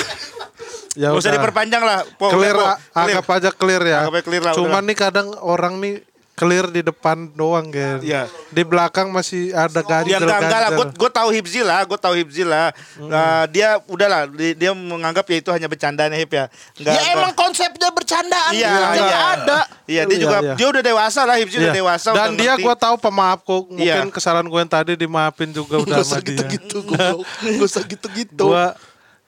Ya 0.96 1.08
Nggak 1.08 1.20
usah 1.20 1.30
diperpanjang 1.30 1.82
lah. 1.84 1.98
Po, 2.16 2.26
clear, 2.28 2.56
udah, 2.56 2.74
Po. 2.74 2.74
a- 2.74 2.78
anggap 2.98 3.26
aja 3.30 3.50
clear 3.52 3.82
ya. 3.84 3.98
Anggap 4.02 4.14
aja 4.14 4.24
clear 4.24 4.42
lah, 4.42 4.52
Cuman 4.52 4.72
udah. 4.74 4.88
nih 4.88 4.96
kadang 4.96 5.28
orang 5.38 5.74
nih 5.78 5.94
clear 6.38 6.70
di 6.70 6.86
depan 6.86 7.34
doang 7.34 7.66
kan. 7.68 7.98
Iya. 7.98 8.30
Di 8.48 8.62
belakang 8.62 9.10
masih 9.10 9.50
ada 9.50 9.82
ganjel 9.82 10.14
Ya 10.14 10.18
enggak 10.22 10.40
enggak 10.46 10.60
lah, 10.62 10.70
gue 10.70 10.86
gue 10.94 11.10
tahu 11.10 11.28
Hibzi 11.34 11.60
lah, 11.66 11.82
gue 11.82 11.98
tahu 11.98 12.14
Hibzi 12.14 12.46
lah. 12.46 12.70
Nah, 12.96 13.50
dia 13.50 13.82
udahlah, 13.84 14.30
dia, 14.30 14.54
dia 14.54 14.70
menganggap 14.70 15.26
ya 15.26 15.36
itu 15.42 15.50
hanya 15.50 15.66
bercandaan 15.66 16.14
Hib 16.14 16.30
ya. 16.30 16.46
Enggak. 16.78 16.94
Ya 16.94 17.02
emang 17.12 17.32
konsepnya 17.34 17.90
bercandaan. 17.90 18.52
Iya, 18.54 18.70
iya. 18.94 19.18
ada. 19.34 19.58
Iya, 19.88 20.02
dia 20.06 20.14
Iya, 20.14 20.22
juga 20.22 20.38
iya. 20.38 20.54
dia 20.54 20.66
udah 20.70 20.82
dewasa 20.84 21.20
lah, 21.26 21.36
Hibzi 21.36 21.56
udah 21.58 21.72
Iya. 21.74 21.78
dewasa. 21.82 22.08
Dan 22.14 22.30
udah 22.30 22.38
dia 22.38 22.52
gua 22.56 22.74
tahu 22.78 22.94
pemaaf 22.96 23.40
kok. 23.42 23.62
Mungkin 23.68 24.06
Iya. 24.06 24.14
kesalahan 24.14 24.46
gue 24.46 24.60
yang 24.62 24.70
tadi 24.70 24.92
dimaafin 24.94 25.50
juga 25.50 25.74
udah 25.84 25.98
Gak 25.98 26.06
sama 26.06 26.14
usah 26.14 26.20
dia. 26.22 26.30
gitu-gitu 26.38 26.78
goblok. 26.86 27.26
Gak 27.42 27.66
usah 27.66 27.82
gitu-gitu. 27.82 28.44
Gua 28.46 28.64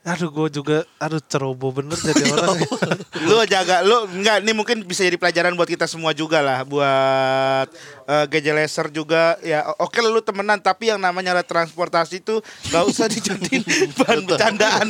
aduh 0.01 0.33
gue 0.33 0.49
juga 0.49 0.77
aduh 0.97 1.21
ceroboh 1.21 1.77
bener 1.77 1.93
jadi 2.01 2.33
orang. 2.33 2.57
lu 3.29 3.37
jaga 3.45 3.85
lu 3.85 4.09
enggak 4.17 4.41
ini 4.41 4.53
mungkin 4.57 4.81
bisa 4.89 5.05
jadi 5.05 5.21
pelajaran 5.21 5.53
buat 5.53 5.69
kita 5.69 5.85
semua 5.85 6.17
juga 6.17 6.41
lah 6.41 6.65
buat 6.65 7.69
uh, 8.11 8.27
Gejeleser 8.27 8.91
juga 8.91 9.23
ya 9.41 9.63
oke 9.77 10.03
lu 10.03 10.19
temenan 10.21 10.59
tapi 10.59 10.91
yang 10.91 10.99
namanya 10.99 11.31
alat 11.33 11.47
transportasi 11.47 12.19
itu 12.19 12.43
nggak 12.69 12.85
usah 12.85 13.07
dijadiin 13.07 13.63
bahan 13.99 14.19
bercandaan 14.25 14.87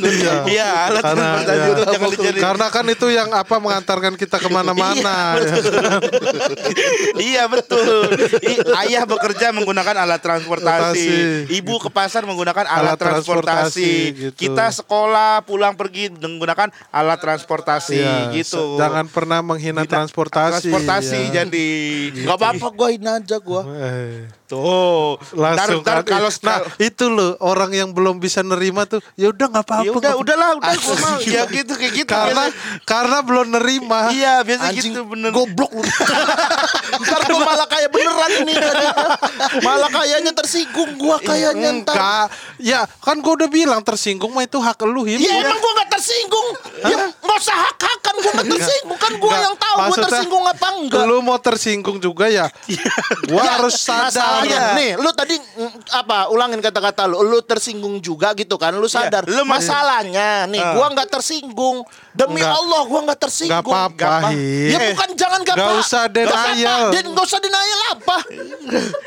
iya 0.47 0.87
alat 0.87 1.03
Karena, 1.03 1.21
transportasi 1.37 1.53
ya. 1.53 1.67
itu 1.67 1.83
jangan 1.85 2.09
dijadiin 2.11 2.41
Karena 2.41 2.65
kan 2.67 2.85
itu 2.87 3.07
yang 3.07 3.29
apa 3.31 3.55
mengantarkan 3.57 4.13
kita 4.15 4.37
ke 4.37 4.49
mana-mana. 4.49 5.37
ya. 5.37 5.53
iya 7.17 7.43
betul 7.45 8.09
I- 8.41 8.61
ayah 8.87 9.03
bekerja 9.05 9.51
menggunakan 9.51 9.95
alat 9.97 10.21
transportasi 10.21 11.07
ibu 11.51 11.77
ke 11.77 11.89
pasar 11.89 12.23
menggunakan 12.23 12.63
alat, 12.63 12.79
Alat 12.81 12.97
transportasi, 12.97 13.37
transportasi, 13.85 13.91
gitu. 14.23 14.37
kita 14.39 14.65
sekolah 14.73 15.43
pulang 15.43 15.75
pergi 15.75 16.09
menggunakan 16.11 16.71
alat 16.89 17.19
transportasi 17.19 17.93
Iya, 17.93 18.33
gitu 18.33 18.79
Jangan 18.79 19.05
pernah 19.05 19.43
menghina 19.43 19.83
transportasi. 19.83 20.65
transportasi 20.65 21.19
ya. 21.27 21.43
jadi 21.43 21.67
Gak 22.23 22.37
apa-apa 22.37 22.67
gua 22.71 22.89
ini 22.89 23.05
aja 23.13 23.35
gua. 23.37 23.61
Eh, 23.67 24.29
tuh 24.45 25.15
langsung 25.33 25.79
Ntar- 25.79 25.81
ntar 25.81 25.99
kan. 26.03 26.11
kalau 26.19 26.29
nah 26.43 26.59
itu 26.77 27.05
loh 27.07 27.39
orang 27.39 27.71
yang 27.71 27.89
belum 27.89 28.19
bisa 28.19 28.39
nerima 28.41 28.83
tuh 28.83 28.99
ya 29.15 29.31
udah 29.31 29.47
nggak 29.47 29.63
apa-apa 29.63 29.87
ya 29.87 29.91
udah 29.95 30.13
udahlah 30.19 30.49
udah 30.59 30.75
gua 30.75 30.95
mau 30.97 31.17
ya 31.23 31.41
gitu 31.47 31.73
kayak 31.73 31.93
gitu 31.95 32.11
karena 32.11 32.43
biasa. 32.51 32.83
karena 32.83 33.17
belum 33.23 33.47
nerima 33.49 33.99
iya 34.11 34.43
biasa 34.43 34.63
Anjing 34.67 34.91
gitu 34.91 35.01
bener 35.07 35.31
goblok 35.31 35.71
lu. 35.71 35.83
Ntar 37.01 37.21
gua 37.27 37.39
malah 37.45 37.63
kayak 37.65 37.89
beneran 37.89 38.31
ini 38.43 38.53
tadi. 38.53 38.85
Malah 39.61 39.89
kayaknya 39.89 40.31
tersinggung 40.33 40.91
gua 40.95 41.15
kayaknya 41.17 41.69
ntar. 41.79 41.95
enggak 41.95 42.25
ya 42.59 42.79
kan 42.99 43.17
gue 43.17 43.33
udah 43.33 43.47
bilang 43.47 43.81
tersinggung 43.81 44.29
mah 44.29 44.43
itu 44.43 44.59
hak 44.59 44.83
lu 44.83 45.01
Him. 45.01 45.17
Ya 45.17 45.31
emang 45.39 45.57
gua 45.57 45.71
gak 45.79 45.95
tersinggung. 45.95 46.47
Ya 46.83 46.97
nggak 47.09 47.37
usah 47.39 47.55
hak-hakan 47.57 48.15
gua 48.19 48.31
gak 48.35 48.47
tersinggung. 48.51 48.97
Kan 48.99 49.13
gua 49.15 49.29
Enggak, 49.31 49.41
yang 49.41 49.55
tahu 49.55 49.75
gua 49.79 49.97
tersinggung 50.03 50.43
apa 50.43 50.67
enggak. 50.75 51.03
lu 51.07 51.17
mau 51.21 51.39
tersinggung 51.39 51.97
juga 51.97 52.27
ya 52.27 52.45
gua 53.27 53.41
Ya, 53.41 53.51
harus 53.55 53.75
sadar. 53.75 54.07
masalahnya, 54.07 54.59
nih 54.73 54.91
lu 54.95 55.09
tadi 55.11 55.35
mm, 55.35 55.71
apa 55.91 56.27
ulangin 56.27 56.59
kata-kata 56.59 57.05
lu 57.05 57.21
lu 57.21 57.39
tersinggung 57.39 57.97
juga 57.97 58.31
gitu 58.33 58.55
kan 58.55 58.71
lu 58.71 58.85
sadar. 58.85 59.23
lu 59.25 59.43
mas- 59.43 59.63
masalahnya 59.63 60.45
nih 60.45 60.59
Ah. 60.59 60.73
gua 60.73 60.87
nggak 60.89 61.09
tersinggung. 61.09 61.83
Demi 62.11 62.37
Nggak. 62.37 62.51
Allah 62.53 62.81
gua 62.83 62.99
nggak 63.03 63.19
tersinggung. 63.19 63.63
Nggak 63.63 63.95
apa-apa, 63.95 64.35
ya 64.67 64.77
bukan 64.91 65.09
jangan 65.15 65.39
gak 65.41 65.55
apa- 65.55 65.79
usah 65.79 66.03
nggak 66.03 66.27
apa- 66.27 66.49
denial. 66.51 66.81
dan 66.91 67.03
nggak 67.07 67.25
usah 67.25 67.39
denial 67.39 67.81
apa? 67.89 68.17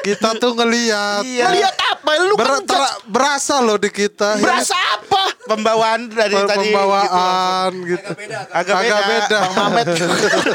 Kita 0.00 0.28
tuh 0.36 0.52
ngelihat 0.54 1.22
Iya. 1.22 1.44
melihat 1.48 1.76
apa? 1.86 2.10
Lu 2.18 2.34
Ber- 2.34 2.64
kan 2.64 2.80
berasa 3.06 3.60
loh 3.60 3.76
di 3.76 3.88
kita 3.88 4.36
berasa 4.38 4.72
apa 4.94 5.13
pembawaan 5.44 6.00
dari 6.06 6.32
Per- 6.32 6.48
tadi 6.48 6.68
pembawaan 6.68 7.70
gitu, 7.84 8.10
Agak 8.50 8.76
beda. 8.78 8.96
beda. 9.04 9.38
Bang 9.38 9.54
Mamet 9.54 9.86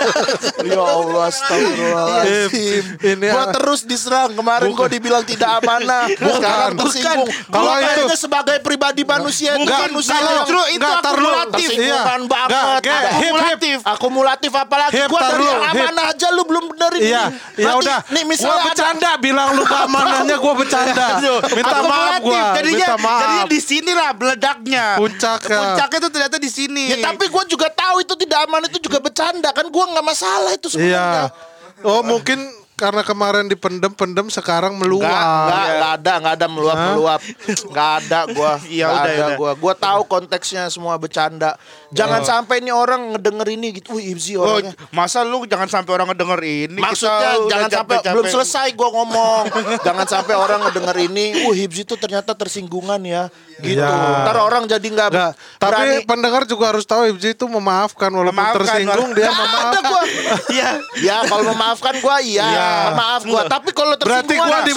ya 0.69 0.81
Allah 0.81 1.23
astagfirullahaladzim 1.29 2.83
Ini 2.99 3.27
gua 3.27 3.39
ah. 3.39 3.47
terus 3.51 3.81
diserang 3.83 4.33
kemarin 4.33 4.69
gua 4.71 4.87
dibilang 4.87 5.23
tidak 5.23 5.61
amanah 5.61 6.09
sekarang 6.35 6.73
Bukan. 6.73 6.81
tersinggung 6.81 7.29
Kalau 7.47 7.71
kalau 7.71 8.07
itu- 8.07 8.17
sebagai 8.17 8.57
pribadi 8.59 9.03
manusia 9.03 9.53
itu 9.53 9.63
Bukan, 9.63 9.79
manusia 9.87 10.17
justru 10.17 10.59
itu 10.71 10.85
akumulatif 10.85 11.67
Iya. 11.71 12.01
banget 12.19 12.49
hip, 12.49 12.89
hip. 12.89 12.99
akumulatif 13.29 13.77
akumulatif 13.85 14.51
apalagi 14.51 14.97
Hip, 14.97 15.07
gua 15.07 15.21
dari 15.27 15.47
amanah 15.47 16.05
aja 16.09 16.27
lu 16.29 16.43
belum 16.43 16.65
benerin 16.69 17.01
Iya, 17.01 17.23
ini. 17.29 17.61
ya 17.61 17.71
udah. 17.75 17.97
nih 18.09 18.23
Gua 18.23 18.29
misalnya 18.29 18.55
ada- 18.55 18.65
bercanda 18.67 19.11
bilang 19.17 19.49
lu 19.53 19.63
keamanannya 19.69 20.35
gua 20.35 20.53
bercanda. 20.55 21.07
Minta 21.47 21.77
maaf 21.79 22.13
gua. 22.19 22.41
jadinya 22.53 22.87
Minta 22.87 22.97
maaf. 22.97 23.19
jadinya 23.21 23.45
di 23.47 23.59
sini 23.59 23.91
lah 23.91 24.09
meledaknya 24.11 24.78
Puncaknya. 24.99 25.59
puncaknya 25.59 25.97
itu 25.99 26.09
ternyata 26.09 26.37
di 26.39 26.49
sini 26.49 26.83
ya 26.93 26.97
tapi 27.11 27.25
gua 27.27 27.43
juga 27.45 27.67
tahu 27.69 28.03
itu 28.03 28.13
tidak 28.19 28.39
aman 28.47 28.65
itu 28.67 28.79
juga 28.83 28.97
bercanda 28.99 29.49
kan 29.51 29.65
gua 29.67 29.85
nggak 29.91 30.05
masalah 30.05 30.51
itu 30.55 30.67
sebenarnya 30.71 31.29
Iya. 31.29 31.47
Oh 31.79 32.03
mungkin 32.03 32.39
karena 32.79 33.03
kemarin 33.03 33.51
dipendem-pendem 33.51 34.31
sekarang 34.31 34.79
meluap. 34.79 35.03
Enggak, 35.03 35.19
enggak, 35.27 35.67
enggak 35.67 35.91
ada, 35.99 36.11
enggak 36.15 36.35
ada 36.39 36.47
meluap-meluap. 36.47 37.19
Enggak 37.67 37.89
ada 37.99 38.19
gua. 38.31 38.53
Iya, 38.71 38.85
udah, 38.87 39.03
ada 39.03 39.11
udah. 39.11 39.29
gua. 39.35 39.51
Gua 39.59 39.73
tahu 39.75 40.01
konteksnya 40.07 40.71
semua 40.71 40.95
bercanda. 40.95 41.59
Jangan 41.89 42.21
sampai 42.21 42.61
ini 42.61 42.69
orang 42.69 43.17
ngedenger 43.17 43.47
ini 43.49 43.67
gitu. 43.73 43.97
Wih, 43.97 44.13
Ibzi 44.13 44.37
Oh, 44.37 44.45
orangnya. 44.45 44.77
masa 44.89 45.25
lu 45.25 45.41
jangan 45.43 45.65
sampai 45.65 45.91
orang 45.91 46.07
ngedenger 46.09 46.41
ini 46.41 46.77
Maksudnya 46.77 47.17
kita 47.33 47.49
jangan 47.49 47.69
sampai 47.73 47.95
belum 48.05 48.25
selesai 48.29 48.67
gua 48.73 48.89
ngomong. 48.93 49.43
jangan 49.87 50.05
sampai 50.05 50.33
orang 50.33 50.59
ngedenger 50.63 50.97
ini, 51.01 51.25
"Uh, 51.43 51.53
Hibzi 51.53 51.81
itu 51.83 51.95
ternyata 51.95 52.31
tersinggungan 52.31 53.01
ya." 53.01 53.33
Gitu. 53.59 53.75
Iya. 53.75 54.23
Ntar 54.23 54.39
orang 54.39 54.63
jadi 54.65 54.87
enggak 54.87 55.09
Enggak, 55.11 55.33
tapi 55.59 56.07
pendengar 56.07 56.47
juga 56.47 56.71
harus 56.71 56.87
tahu 56.87 57.11
Ibzi 57.11 57.35
itu 57.35 57.43
memaafkan 57.43 58.07
walaupun 58.07 58.31
Memaafkan, 58.31 58.63
tersinggung 58.63 59.09
dia 59.11 59.27
Nggak 59.27 59.35
ada 59.35 59.43
memaafkan. 59.43 59.83
gua. 59.83 60.01
Iya. 60.55 60.69
Ya, 60.99 61.17
kalau 61.27 61.43
memaafkan 61.51 61.93
gua 61.99 62.15
iya. 62.21 62.45
Iya. 62.45 62.69
Maaf 62.95 63.21
gua, 63.25 63.41
tapi 63.45 63.69
kalau 63.71 63.97
Berarti 63.97 64.31
tersinggung 64.31 64.47
gua 64.47 64.55
ada 64.55 64.63
di 64.63 64.73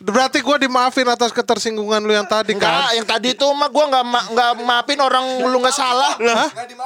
berarti 0.00 0.38
gua 0.40 0.56
dimaafin 0.56 1.08
atas 1.08 1.30
ketersinggungan 1.30 2.00
lu 2.00 2.12
yang 2.12 2.24
tadi 2.24 2.54
Enggak, 2.54 2.70
kan. 2.70 2.94
yang 2.94 3.06
tadi 3.08 3.34
itu 3.34 3.46
mah 3.50 3.66
gua 3.66 3.84
nggak 3.88 4.04
ma 4.04 4.20
nggak 4.28 4.50
maafin 4.62 4.98
orang 5.00 5.24
lu 5.42 5.56
nggak 5.58 5.74
salah. 5.74 6.12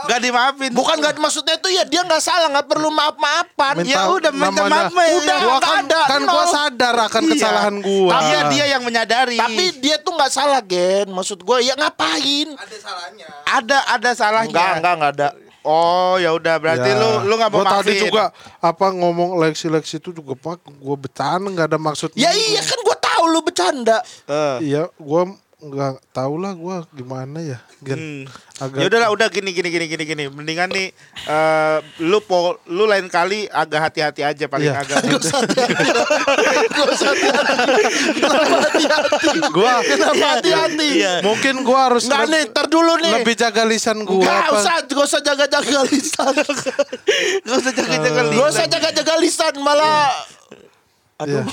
Gak 0.05 0.21
dimaafin. 0.21 0.71
Bukan 0.71 0.97
nggak 0.97 1.17
maksudnya 1.17 1.55
itu 1.55 1.69
ya 1.71 1.83
dia 1.83 2.03
nggak 2.03 2.21
salah 2.21 2.49
nggak 2.49 2.67
perlu 2.67 2.89
maaf 2.89 3.17
maafan. 3.17 3.75
Minta- 3.81 3.91
Ya 3.91 4.03
udah 4.07 4.33
minta 4.33 4.63
maaf 4.63 4.93
ya. 4.93 5.07
Udah, 5.15 5.37
Gua 5.41 5.59
kan, 5.59 5.83
ada, 5.83 6.01
kan 6.07 6.21
gua 6.23 6.35
nol. 6.39 6.51
sadar 6.51 6.95
akan 7.03 7.23
Iya. 7.23 7.31
kesalahan 7.33 7.77
gua. 7.81 8.11
Tapi 8.13 8.29
ya 8.29 8.41
dia 8.49 8.65
yang 8.69 8.83
menyadari. 8.83 9.37
Tapi 9.37 9.65
dia 9.79 9.97
tuh 9.99 10.13
nggak 10.13 10.31
salah 10.31 10.61
gen. 10.61 11.09
Maksud 11.09 11.41
gua 11.41 11.59
ya 11.59 11.75
ngapain? 11.75 12.49
ada 13.47 13.79
ada 13.89 14.11
salahnya. 14.13 14.51
Enggak 14.51 14.71
enggak 14.77 14.95
enggak 14.95 15.13
ada. 15.15 15.29
Oh 15.63 16.21
ya 16.21 16.29
udah 16.31 16.61
berarti 16.61 16.87
Ya. 16.87 17.01
lu 17.01 17.25
lu 17.25 17.35
nggak 17.35 17.49
mau 17.49 17.65
Gua 17.65 17.81
tadi 17.81 17.97
juga 17.97 18.25
apa 18.61 18.87
ngomong 18.93 19.41
leksi-leksi 19.41 19.97
itu 19.97 20.13
juga 20.13 20.37
pak 20.37 20.61
gua 20.77 20.93
bercanda 20.95 21.49
nggak 21.49 21.67
ada 21.67 21.79
maksud 21.79 22.13
Ya 22.13 22.29
iya 22.31 22.61
kan 22.61 22.77
gua 22.85 22.93
tahu 22.95 23.25
lu 23.27 23.41
bercanda. 23.41 24.05
Eh. 24.29 24.57
iya 24.63 24.93
gua 24.95 25.25
nggak 25.65 25.93
tahu 26.11 26.37
lah 26.37 26.53
gua 26.53 26.85
gimana 26.91 27.41
ya 27.41 27.57
Gen. 27.81 27.97
Hmm. 27.97 28.25
agak 28.55 28.77
Ya 28.77 28.87
udahlah 28.87 29.09
udah 29.11 29.29
gini 29.29 29.51
gini 29.51 29.69
gini 29.69 29.87
gini 29.87 30.05
gini. 30.05 30.25
Mendingan 30.27 30.69
nih 30.69 30.93
eh, 31.25 31.77
lu 32.01 32.21
po, 32.21 32.39
lu 32.67 32.85
lain 32.85 33.09
kali 33.09 33.45
agak 33.47 33.81
hati-hati 33.83 34.21
aja 34.23 34.45
paling 34.45 34.69
Iya. 34.69 34.79
agak. 34.79 34.97
Gak 35.01 35.21
usah 35.21 35.39
hati-hati. 35.41 35.89
Usah 36.85 37.13
hati-hati. 40.31 40.89
Iya. 40.95 41.13
mungkin 41.23 41.63
gua 41.63 41.89
harus 41.89 42.05
Enggak 42.05 42.21
le- 42.21 42.31
nih, 42.31 42.43
ntar 42.51 42.67
dulu 42.69 42.93
nih. 42.99 43.13
lebih 43.17 43.35
jaga 43.35 43.63
lisan 43.65 43.99
gua 44.03 44.23
Gak 44.23 44.39
apa 44.45 44.55
usah, 44.55 44.75
gak 44.85 45.03
usah 45.03 45.21
jaga-jaga 45.23 45.81
lisan. 45.87 46.35
Gak 47.45 47.57
usah 47.57 47.73
jaga-jaga 47.73 48.21
Eh. 48.23 48.35
Gak 48.35 48.49
usah 48.49 48.67
jaga-jaga 48.67 49.15
lisan 49.19 49.55
malah. 49.59 50.13
Iya. 51.17 51.47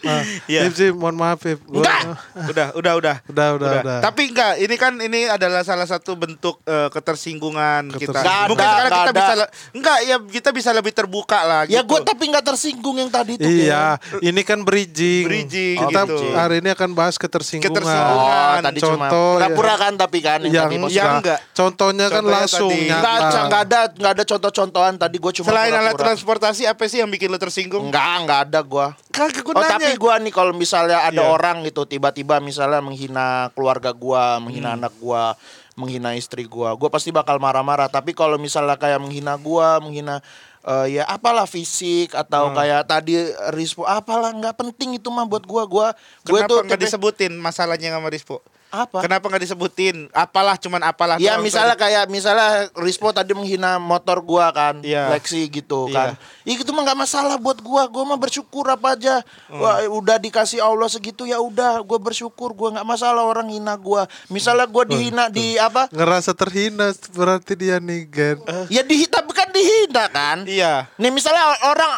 Ah, 0.00 0.22
Iya. 0.46 0.60
Ip 0.64 0.72
sih 0.72 0.88
mohon 0.90 1.14
maaf 1.14 1.42
Ip. 1.42 1.60
Gua- 1.62 1.84
Enggak. 1.84 2.00
udah, 2.48 2.66
udah, 2.72 2.92
udah. 2.96 3.16
Udah, 3.28 3.46
udah, 3.54 3.70
udah. 3.78 3.98
Tapi 4.00 4.22
enggak, 4.26 4.52
ini 4.56 4.74
kan 4.74 4.92
ini 4.96 5.28
adalah 5.28 5.60
salah 5.60 5.84
satu 5.84 6.16
bentuk 6.16 6.56
eh, 6.64 6.88
ketersinggungan 6.88 7.92
kita. 7.92 8.08
Ketersinggungan. 8.10 8.48
Mungkin 8.48 8.56
Nggak 8.58 8.72
sekarang 8.72 8.92
kita 8.94 9.12
bisa 9.12 9.32
enggak 9.74 9.98
ya 10.00 10.16
kita 10.18 10.50
bisa 10.50 10.70
lebih 10.72 10.92
terbuka 10.92 11.38
lah 11.40 11.62
Ya 11.64 11.82
gitu. 11.82 11.90
gue 11.90 11.98
tapi 12.02 12.22
gak 12.26 12.44
tersinggung 12.46 12.96
yang 12.96 13.10
tadi 13.10 13.36
tuh. 13.36 13.44
Iya, 13.44 13.84
ini 14.20 14.40
kan 14.42 14.62
bridging. 14.62 15.24
Bridging, 15.24 15.76
Kita 15.78 16.02
gitu. 16.02 16.16
hari 16.32 16.60
ini 16.60 16.70
akan 16.70 16.90
bahas 16.92 17.14
ketersinggungan. 17.14 17.68
Ketersinggungan. 17.70 18.48
Oh, 18.48 18.64
tadi 18.64 18.78
cuma 18.80 18.96
Contoh, 19.08 19.28
pura-pura 19.36 19.68
ya. 19.68 19.76
kan 19.78 19.92
tapi 19.94 20.18
kan 20.20 20.38
yang, 20.40 20.52
yang, 20.54 20.64
tadi 20.64 20.76
bos. 20.78 20.90
yang 20.90 21.06
enggak. 21.14 21.38
enggak. 21.38 21.38
Contohnya 21.52 22.06
kan 22.08 22.16
Contohnya 22.18 22.36
langsung 22.40 22.70
tadi. 22.70 22.88
Enggak, 22.88 23.02
nyata. 23.18 23.40
enggak 23.44 23.60
ada 23.62 23.80
enggak 23.92 24.12
ada 24.14 24.24
contoh-contohan 24.26 24.94
tadi 24.96 25.16
gue 25.18 25.32
cuma 25.34 25.46
Selain 25.46 25.72
alat 25.74 25.94
transportasi 25.94 26.62
apa 26.64 26.82
sih 26.86 26.98
yang 26.98 27.10
bikin 27.10 27.28
lu 27.28 27.36
tersinggung? 27.36 27.84
Enggak, 27.84 28.08
enggak 28.18 28.37
ada 28.42 28.60
gua. 28.62 28.94
Kagak 29.10 29.42
Oh 29.50 29.58
tapi 29.58 29.98
gua 29.98 30.20
nih 30.20 30.30
kalau 30.30 30.54
misalnya 30.54 31.02
ada 31.02 31.24
Iya. 31.24 31.32
orang 31.32 31.66
gitu 31.66 31.82
tiba-tiba 31.82 32.38
misalnya 32.38 32.78
menghina 32.78 33.50
keluarga 33.56 33.90
gua, 33.90 34.38
menghina 34.38 34.74
Hmm. 34.74 34.78
anak 34.84 34.94
gua, 34.98 35.34
menghina 35.74 36.14
istri 36.14 36.44
gua, 36.44 36.74
gua 36.74 36.88
pasti 36.88 37.10
bakal 37.10 37.38
marah-marah. 37.38 37.86
Tapi 37.86 38.12
kalau 38.12 38.36
misalnya 38.36 38.74
kayak 38.74 38.98
menghina 38.98 39.34
gua, 39.34 39.78
menghina 39.78 40.22
eh, 40.58 41.00
ya 41.00 41.04
apalah 41.06 41.46
fisik 41.46 42.12
atau 42.12 42.50
Hmm. 42.50 42.56
kayak 42.58 42.82
tadi 42.84 43.14
Rispo 43.54 43.82
apalah 43.82 44.34
nggak 44.34 44.52
penting 44.54 44.98
itu 44.98 45.08
mah 45.08 45.24
buat 45.24 45.42
gua. 45.42 45.64
Gua 45.64 45.88
gua 46.26 46.44
Kenapa 46.44 46.50
tuh 46.50 46.58
nggak 46.66 46.80
disebutin 46.82 47.32
masalahnya 47.38 47.94
sama 47.94 48.10
Rispo? 48.10 48.42
Apa? 48.68 49.00
Kenapa 49.00 49.24
nggak 49.26 49.42
disebutin? 49.42 50.12
Apalah 50.12 50.54
cuman 50.54 50.80
apalah 50.82 51.16
Ya 51.16 51.40
misalnya 51.40 51.72
tadi. 51.72 51.88
kayak 51.88 52.04
misalnya 52.06 52.68
Rispo 52.76 53.08
tadi 53.10 53.32
menghina 53.32 53.76
motor 53.76 54.20
gua 54.20 54.52
kan, 54.52 54.84
Iya. 54.84 55.08
Lexi 55.10 55.48
gitu 55.48 55.88
Iya. 55.88 55.96
kan. 55.96 56.08
Ya 56.44 56.52
itu 56.54 56.70
mah 56.70 56.84
nggak 56.84 57.00
masalah 57.00 57.36
buat 57.36 57.58
gua, 57.58 57.88
gua 57.88 58.04
mah 58.04 58.16
bersyukur 58.16 58.68
apa 58.68 58.92
aja. 58.92 59.24
Hmm. 59.48 59.58
Wah, 59.58 59.80
udah 59.88 60.16
dikasih 60.16 60.60
Allah 60.60 60.86
segitu 60.86 61.24
ya 61.24 61.40
udah, 61.40 61.80
gua 61.80 61.96
bersyukur, 61.96 62.52
gua 62.52 62.76
nggak 62.76 62.86
masalah 62.86 63.24
orang 63.24 63.48
hina 63.48 63.72
gua. 63.74 64.04
Misalnya 64.28 64.68
gua 64.68 64.84
dihina 64.84 65.28
di 65.28 65.56
apa? 65.56 65.88
Ngerasa 65.88 66.32
terhina 66.32 66.92
berarti 67.10 67.56
dia 67.56 67.80
nih, 67.80 68.04
Gen. 68.04 68.36
Ya 68.68 68.80
di 68.80 69.08
tapi 69.08 69.32
kan 69.32 69.48
dihina 69.48 70.04
kan. 70.08 70.44
Iya. 70.44 70.84
Nih 70.94 71.08
misalnya 71.08 71.56
orang 71.64 71.92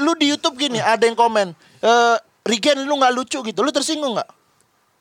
lu 0.00 0.16
di 0.16 0.28
YouTube 0.28 0.56
gini 0.56 0.80
ada 0.80 1.04
yang 1.04 1.14
komen, 1.14 1.52
eh 1.80 2.16
Rigen 2.44 2.84
lu 2.84 2.96
nggak 2.96 3.14
lucu 3.14 3.40
gitu, 3.40 3.60
lu 3.60 3.72
tersinggung 3.72 4.16
nggak? 4.16 4.28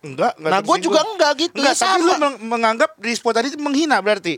Enggak, 0.03 0.35
enggak 0.35 0.51
Nah, 0.51 0.59
gua 0.59 0.75
tersinggung. 0.75 0.83
juga 0.83 0.99
enggak 1.07 1.31
gitu, 1.39 1.55
Enggak, 1.55 1.73
ya 1.73 1.79
tapi 1.79 1.95
sama. 1.95 2.03
lu 2.03 2.13
meng- 2.19 2.39
menganggap 2.43 2.89
Rispo 2.99 3.29
tadi 3.31 3.47
menghina 3.55 3.97
berarti. 3.97 4.35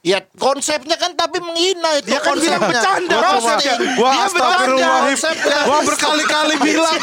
Ya 0.00 0.22
konsepnya 0.38 0.94
kan 0.94 1.12
tapi 1.12 1.42
menghina 1.42 1.98
itu 1.98 2.06
Dia 2.06 2.22
kan 2.22 2.38
bilang 2.38 2.62
konsepnya. 2.62 2.68
bercanda, 2.70 3.10
Gua 3.10 3.26
cuma, 3.26 3.50
Roasting. 3.50 3.78
gua 3.92 4.10
Dia 4.14 4.88
konsepnya. 5.02 5.58
Gua 5.66 5.78
berkali-kali 5.82 6.54
bilang. 6.68 7.00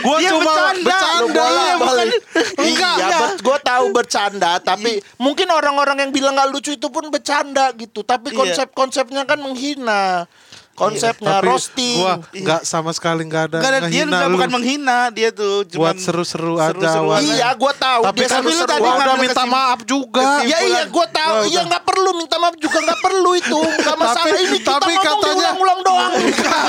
Gua 0.00 0.16
Dia 0.16 0.30
cuma 0.32 0.40
bercanda. 0.48 0.88
Bercanda. 0.88 1.34
bola 1.36 1.52
iya, 1.60 1.74
bukan. 1.76 1.88
balik. 1.92 2.20
Enggak. 2.56 2.96
Iya, 2.96 3.18
gue 3.36 3.58
tahu 3.62 3.84
bercanda, 3.92 4.52
tapi 4.58 4.92
mungkin 5.16 5.48
orang-orang 5.48 5.96
yang 5.98 6.10
bilang 6.10 6.32
nggak 6.32 6.48
lucu 6.48 6.70
itu 6.72 6.88
pun 6.88 7.04
bercanda 7.08 7.68
gitu. 7.74 8.00
Tapi 8.02 8.32
Iya. 8.32 8.38
konsep-konsepnya 8.40 9.22
kan 9.22 9.38
menghina. 9.38 10.24
Konsepnya 10.74 11.38
Tapi 11.38 11.46
roasting. 11.46 11.96
Gua 11.96 12.14
nggak 12.34 12.60
sama 12.62 12.90
sekali 12.90 13.22
nggak 13.24 13.44
ada 13.46 13.58
Enggak 13.62 13.72
ada 13.72 13.80
dia 13.86 14.02
lu. 14.04 14.34
bukan 14.34 14.50
menghina, 14.50 14.98
dia 15.08 15.30
tuh 15.30 15.62
Buat 15.70 15.70
cuman 15.70 15.94
seru-seru 15.96 16.54
aja. 16.58 16.88
Iya, 17.22 17.48
gue 17.54 17.72
tahu. 17.78 18.00
Tapi 18.04 18.18
dia 18.18 18.28
kan 18.28 18.42
lu 18.42 18.50
tadi 18.60 18.82
gua 18.82 18.94
udah 18.96 19.16
minta 19.16 19.34
kesim- 19.38 19.52
maaf 19.54 19.80
juga. 19.84 20.18
kesim- 20.20 20.50
Ya 20.50 20.58
iya, 20.60 20.82
gue 20.84 21.06
tahu. 21.08 21.34
Iya 21.44 21.50
udah. 21.54 21.62
nggak 21.70 21.82
perlu 21.86 22.10
minta 22.14 22.36
maaf 22.36 22.54
juga 22.58 22.78
nggak 22.82 23.00
perlu 23.00 23.30
itu. 23.34 23.58
Nggak 23.62 23.96
masalah 23.96 24.18
Tapi- 24.20 24.34
ini 24.34 24.46
kita 24.52 24.70
tapi 24.72 24.92
ngomong 24.92 25.04
katanya- 25.06 25.30
diulang-ulang 25.32 25.80
doang. 25.80 26.12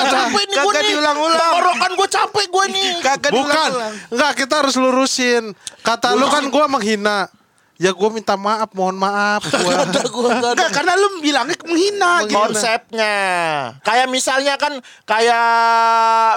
capek 0.05 0.43
nih 0.43 0.55
gue 0.55 0.61
Kagak 0.63 0.81
nih. 0.81 0.91
diulang-ulang. 0.93 1.39
Tenggorokan 1.41 1.91
gue 1.91 2.07
capek 2.07 2.45
gue 2.47 2.65
nih. 2.71 2.89
Kagak 3.01 3.31
Bukan. 3.33 3.69
Enggak, 4.13 4.31
kita 4.37 4.53
harus 4.61 4.75
lurusin. 4.75 5.43
Kata 5.81 6.13
lu 6.13 6.25
kan 6.27 6.45
gua 6.47 6.65
menghina. 6.67 7.29
Ya 7.75 7.91
gua 7.91 8.07
minta 8.07 8.33
maaf, 8.33 8.71
mohon 8.71 8.95
maaf. 8.95 9.43
Gua. 9.51 9.83
Ada 9.83 10.01
gue 10.01 10.15
nggak 10.25 10.39
ada. 10.41 10.55
Enggak, 10.55 10.69
karena 10.71 10.93
lu 10.95 11.07
bilangnya 11.19 11.59
menghina 11.61 12.11
gitu. 12.23 12.33
konsepnya 12.33 13.13
kayak 13.81 14.07
misalnya 14.07 14.55
kan 14.55 14.73
kayak 15.03 15.45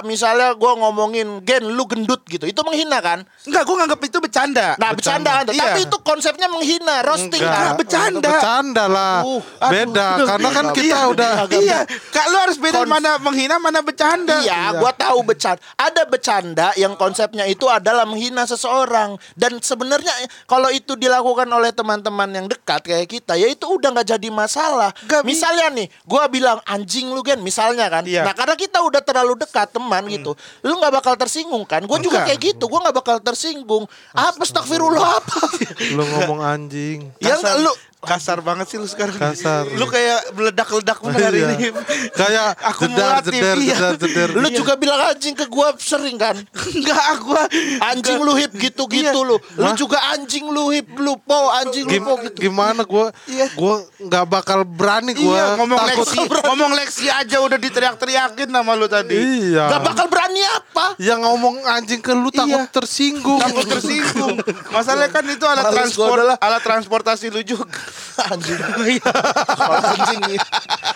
misalnya 0.03 0.51
gue 0.51 0.71
ngomongin 0.75 1.27
gen 1.41 1.63
lu 1.69 1.83
gendut 1.85 2.25
gitu 2.25 2.43
itu 2.43 2.59
menghina 2.59 2.99
kan 2.99 3.23
Enggak, 3.45 3.63
gua 3.63 3.75
nganggap 3.79 3.99
itu 4.01 4.17
bercanda. 4.17 4.67
nah 4.75 4.91
bercanda 4.91 5.29
kan 5.31 5.45
Iya. 5.47 5.61
tapi 5.63 5.79
itu 5.85 5.97
konsepnya 6.01 6.47
menghina 6.47 6.95
roasting 7.01 7.39
Enggak. 7.39 7.55
kan 7.55 7.73
bercanda. 7.77 8.29
Bercanda 8.29 8.83
lah. 8.85 9.15
Uh, 9.21 9.41
Beda. 9.63 10.07
Karena 10.27 10.49
kan 10.49 10.65
kita 10.71 10.87
Iya, 10.89 10.99
udah 11.07 11.31
Iya, 11.49 11.79
Kak 12.09 12.25
lu 12.27 12.37
harus 12.37 12.57
beda 12.57 12.81
Kons- 12.81 12.89
mana 12.89 13.11
menghina 13.17 13.55
mana 13.57 13.79
bercanda. 13.79 14.41
Iya, 14.41 14.75
gua 14.75 14.91
tahu 14.91 15.21
bercanda. 15.23 15.61
Ada 15.75 16.03
bercanda 16.03 16.67
yang 16.75 16.93
konsepnya 16.95 17.45
itu 17.45 17.63
adalah 17.65 18.03
menghina 18.03 18.43
seseorang 18.43 19.15
dan 19.35 19.59
sebenarnya 19.59 20.11
kalau 20.43 20.67
itu 20.67 20.95
dilakukan 20.95 21.27
oleh 21.33 21.69
teman-teman 21.69 22.29
yang 22.31 22.47
dekat 22.47 22.81
kayak 22.81 23.07
kita, 23.07 23.33
ya 23.35 23.45
itu 23.45 23.65
udah 23.65 23.93
nggak 23.93 24.17
jadi 24.17 24.29
masalah. 24.29 24.89
Bi- 25.05 25.33
misalnya 25.33 25.69
nih, 25.69 25.87
gua 26.03 26.25
bilang 26.25 26.57
anjing 26.65 27.11
lu 27.11 27.21
gen, 27.21 27.39
misalnya 27.39 27.85
kan. 27.91 28.07
Iya. 28.07 28.25
Nah, 28.25 28.33
karena 28.33 28.55
kita 28.55 28.81
udah 28.81 29.01
terlalu 29.03 29.37
dekat 29.37 29.69
teman 29.69 30.03
gitu, 30.07 30.33
lu 30.63 30.73
nggak 30.79 30.93
bakal 31.01 31.13
tersinggung 31.13 31.67
kan? 31.67 31.83
Gue 31.85 31.99
juga 31.99 32.23
kayak 32.23 32.39
gitu, 32.39 32.65
gua 32.65 32.89
nggak 32.89 32.97
bakal 32.97 33.17
tersinggung. 33.19 33.83
Apa 34.11 34.41
astagfirullah 34.41 35.19
apa? 35.19 35.39
lu 35.95 36.03
ngomong 36.03 36.39
anjing. 36.41 37.11
Ya 37.19 37.35
Kasar- 37.35 37.59
lu 37.59 37.71
kasar 37.99 38.39
banget 38.39 38.65
sih 38.65 38.77
lu 38.77 38.85
sekarang. 38.85 39.11
Kasar. 39.13 39.67
Lu 39.69 39.83
kayak 39.83 40.31
meledak-ledak 40.31 40.97
bener 40.99 41.19
hari 41.21 41.39
Iya. 41.39 41.47
ini. 41.51 41.67
Kayak 42.09 42.47
Aku 42.65 42.87
jedar, 42.87 43.23
iya. 43.27 43.75
jedar, 43.75 43.93
jedar. 43.97 44.29
lu 44.33 44.47
juga 44.49 44.73
bilang 44.73 44.99
anjing 45.05 45.33
ke 45.33 45.43
gua 45.45 45.75
sering 45.75 46.15
kan? 46.15 46.39
Enggak, 46.69 47.03
gua 47.21 47.43
Anjing 47.85 48.17
lu 48.17 48.33
hip 48.33 48.51
gitu-gitu 48.53 49.19
lu. 49.19 49.35
Lu 49.53 49.69
juga 49.75 49.99
anjing 50.09 50.47
lu 50.47 50.71
hip 50.71 50.87
lu 50.95 51.17
po 51.17 51.51
anjing 51.51 51.83
lu 51.83 51.99
po 52.01 52.13
gitu. 52.21 52.39
gimana 52.41 52.81
gua 52.81 53.11
Iya. 53.25 53.51
gua 53.53 53.75
nggak 53.97 54.25
bakal 54.25 54.59
berani 54.63 55.11
gua 55.13 55.35
Iya, 55.35 55.45
ngomong 55.55 55.79
takut 55.81 56.07
leksi, 56.07 56.19
ngomong 56.41 56.71
leksi 56.73 57.05
aja 57.07 57.37
udah 57.37 57.57
diteriak-teriakin 57.57 58.47
nama 58.47 58.71
lu 58.73 58.87
tadi. 58.87 59.15
iya 59.51 59.67
Gak 59.69 59.81
bakal 59.83 60.05
berani 60.07 60.39
apa? 60.45 60.95
yang 60.97 61.19
ngomong 61.19 61.67
anjing 61.67 61.99
ke 61.99 62.11
lu 62.11 62.31
takut 62.31 62.47
Iya. 62.57 62.71
tersinggung 62.71 63.39
Takut 63.39 63.67
tersinggung. 63.67 64.39
Masalahnya 64.73 65.11
kan 65.11 65.23
itu 65.25 65.43
alat 65.43 65.67
transport, 65.67 66.15
adalah- 66.15 66.39
alat 66.39 66.61
transportasi 66.61 67.27
lu 67.27 67.43
juga. 67.43 67.67
Anjing. 68.31 68.59
Kalau 69.59 69.79
anjing 69.79 70.21
iya. 70.27 70.43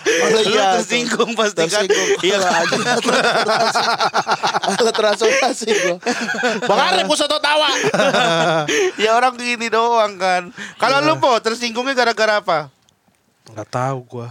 Kalau 0.04 0.40
iya. 0.44 0.66
tersinggung 0.78 1.32
pasti 1.32 1.64
kan. 1.64 1.84
Tersinggung. 1.84 2.10
Iya. 2.20 2.38
Anjing. 2.40 2.82
Alat 4.64 4.94
transportasi 4.94 5.66
gua. 5.72 5.96
Bang 6.68 6.80
Arif 6.80 7.04
gua 7.08 7.18
soto 7.18 7.38
tawa. 7.40 7.70
ya 9.00 9.16
orang 9.16 9.34
gini 9.40 9.72
doang 9.72 10.20
kan. 10.20 10.52
Kalau 10.76 11.00
lu 11.04 11.16
po 11.18 11.32
tersinggungnya 11.40 11.96
gara-gara 11.96 12.40
apa? 12.40 12.58
nggak 13.44 13.68
tahu 13.68 13.98
gua 14.08 14.28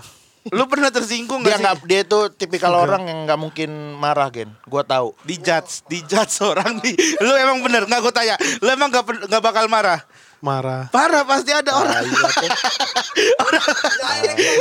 Lu 0.52 0.68
pernah 0.68 0.92
tersinggung 0.92 1.40
Dia 1.40 1.56
gak 1.56 1.80
sih? 1.80 1.88
dia 1.88 2.00
itu 2.04 2.20
tipikal 2.36 2.76
orang 2.76 3.08
yang 3.08 3.20
nggak 3.24 3.40
mungkin 3.40 3.96
marah 3.96 4.28
gen. 4.28 4.52
Gua 4.68 4.84
tahu. 4.84 5.16
Dijudge, 5.24 5.88
dijudge 5.88 6.44
orang 6.52 6.84
di. 6.84 6.92
Lu 7.24 7.32
emang 7.40 7.64
bener 7.64 7.88
nggak 7.88 8.02
gue 8.04 8.12
tanya. 8.12 8.36
Lu 8.60 8.68
emang 8.68 8.92
nggak 8.92 9.40
bakal 9.40 9.72
marah. 9.72 10.04
Marah. 10.44 10.92
Parah 10.92 11.24
pasti 11.24 11.56
ada 11.56 11.72
orang. 11.72 12.04
orang, 13.48 13.66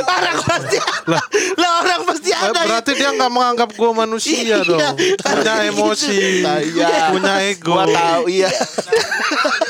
orang 0.07 0.37
pasti 0.47 0.77
ada. 0.79 1.19
Lah 1.59 1.71
orang 1.83 2.01
pasti 2.07 2.31
ada. 2.31 2.55
berarti 2.63 2.91
dia 2.95 3.11
nggak 3.11 3.27
menganggap 3.27 3.69
gue 3.75 3.91
manusia 3.91 4.39
Iya. 4.39 4.57
dong. 4.63 4.79
Punya 5.19 5.53
emosi, 5.67 6.39
Iya. 6.71 7.11
punya 7.11 7.33
ego. 7.43 7.75
Gua 7.75 7.83
tahu 7.83 8.31
iya. 8.31 8.47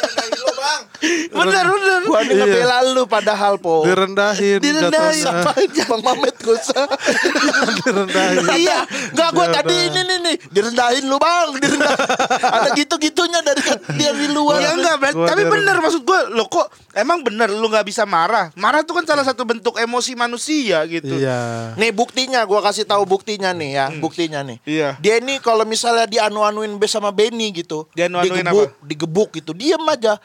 Bener 1.45 1.65
bener. 1.67 2.01
Gua 2.03 2.19
nih 2.21 2.34
Iya. 2.34 2.45
ngebela 2.45 2.77
lu 2.91 3.03
padahal 3.06 3.53
po. 3.58 3.84
Direndahin, 3.84 4.60
Direndahin. 4.60 5.25
Apain 5.27 5.69
Bang 5.89 6.01
Mamet 6.03 6.36
gak 6.39 6.56
usah. 6.56 6.86
Direndahin. 7.84 8.38
Iya, 8.53 8.79
enggak 9.13 9.29
gua 9.34 9.45
Direndahin. 9.49 9.56
tadi 9.56 9.75
ini 9.89 10.01
nih 10.03 10.17
nih 10.23 10.36
direndahin 10.51 11.03
lu 11.08 11.17
Bang, 11.17 11.49
direndahin. 11.58 11.99
Ada 12.43 12.69
gitu-gitunya 12.75 13.39
dari 13.41 13.62
dia 13.97 14.12
di 14.13 14.27
luar. 14.32 14.60
Ya 14.62 14.71
enggak, 14.75 14.95
Gua 15.13 15.27
tapi 15.27 15.43
bener 15.45 15.75
maksud 15.79 16.01
gue, 16.03 16.19
lo 16.34 16.47
kok 16.47 16.67
emang 16.95 17.21
bener 17.21 17.49
lu 17.51 17.67
nggak 17.67 17.86
bisa 17.86 18.03
marah? 18.06 18.49
Marah 18.56 18.82
tuh 18.82 18.97
kan 18.97 19.06
salah 19.06 19.25
satu 19.25 19.43
bentuk 19.43 19.75
emosi 19.77 20.13
manusia 20.15 20.84
gitu. 20.88 21.13
Iya. 21.19 21.73
Nih 21.77 21.91
buktinya 21.91 22.41
gua 22.45 22.63
kasih 22.63 22.88
tahu 22.88 23.03
buktinya 23.06 23.51
nih 23.51 23.71
ya, 23.73 23.86
buktinya 23.99 24.39
nih. 24.41 24.58
Iya. 24.63 24.89
Dia 24.99 25.19
ini 25.19 25.38
kalau 25.39 25.63
misalnya 25.63 26.06
dianu-anuin 26.08 26.75
be 26.77 26.88
sama 26.88 27.10
Benny 27.13 27.51
gitu, 27.53 27.86
Dianu-anuin 27.93 28.43
digebuk, 28.45 28.69
digebuk 28.82 29.29
gitu, 29.38 29.51
diem 29.53 29.82
aja. 29.86 30.17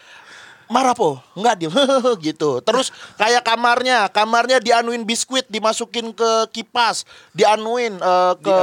Marah 0.69 0.93
po, 0.93 1.17
enggak 1.33 1.55
diem 1.57 1.73
gitu. 2.27 2.61
Terus 2.61 2.89
kayak 3.15 3.41
kamarnya, 3.41 4.07
kamarnya 4.07 4.59
dianuin 4.59 5.03
biskuit, 5.03 5.45
dimasukin 5.47 6.13
ke 6.13 6.31
kipas, 6.51 7.03
dianuin 7.33 7.97
eh, 7.97 8.33
ke 8.37 8.57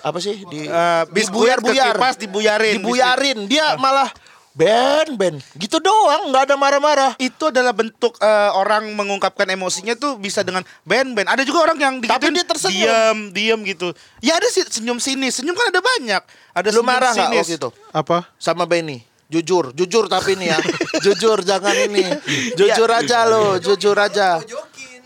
apa? 0.00 0.18
sih? 0.18 0.42
Di 0.44 0.64
Eh, 0.64 1.02
biskuit 1.10 1.58
ke 1.58 1.64
dibuyar-buyar. 1.64 1.94
kipas, 1.94 2.14
dibuyarin. 2.16 2.74
Dibuyarin. 2.78 3.38
Dia 3.44 3.74
malah 3.74 4.08
Ben, 4.54 5.18
Ben, 5.18 5.42
gitu 5.58 5.82
doang, 5.82 6.30
nggak 6.30 6.46
ada 6.46 6.54
marah-marah. 6.54 7.18
Itu 7.18 7.50
adalah 7.50 7.74
bentuk 7.74 8.14
eh, 8.16 8.50
orang 8.54 8.86
mengungkapkan 8.94 9.50
emosinya 9.50 9.98
tuh 9.98 10.14
bisa 10.14 10.46
dengan 10.46 10.62
ben-ben. 10.86 11.26
Ada 11.26 11.42
juga 11.42 11.66
orang 11.66 11.74
yang 11.74 11.94
Tapi 11.98 12.30
dia 12.30 12.46
tersenyum. 12.46 12.78
diam, 12.78 13.18
diam 13.34 13.60
gitu. 13.66 13.90
Ya 14.22 14.38
ada 14.38 14.46
sih 14.46 14.62
senyum 14.62 15.02
sini, 15.02 15.26
senyum 15.26 15.58
kan 15.58 15.74
ada 15.74 15.82
banyak. 15.82 16.22
Ada 16.54 16.70
Lu 16.70 16.80
senyum 16.80 16.86
marah 16.86 17.10
nggak 17.10 17.26
sinis. 17.26 17.42
waktu 17.42 17.54
itu? 17.58 17.68
Apa? 17.90 18.30
sama 18.38 18.62
Benny. 18.62 19.02
Jujur, 19.34 19.74
jujur 19.74 20.06
tapi 20.06 20.38
ini 20.38 20.46
ya. 20.54 20.58
jujur 21.04 21.42
jangan 21.42 21.74
ini. 21.74 22.06
Jujur 22.54 22.86
aja 22.86 23.26
lo, 23.26 23.58
jujur 23.58 23.98
aja. 23.98 24.38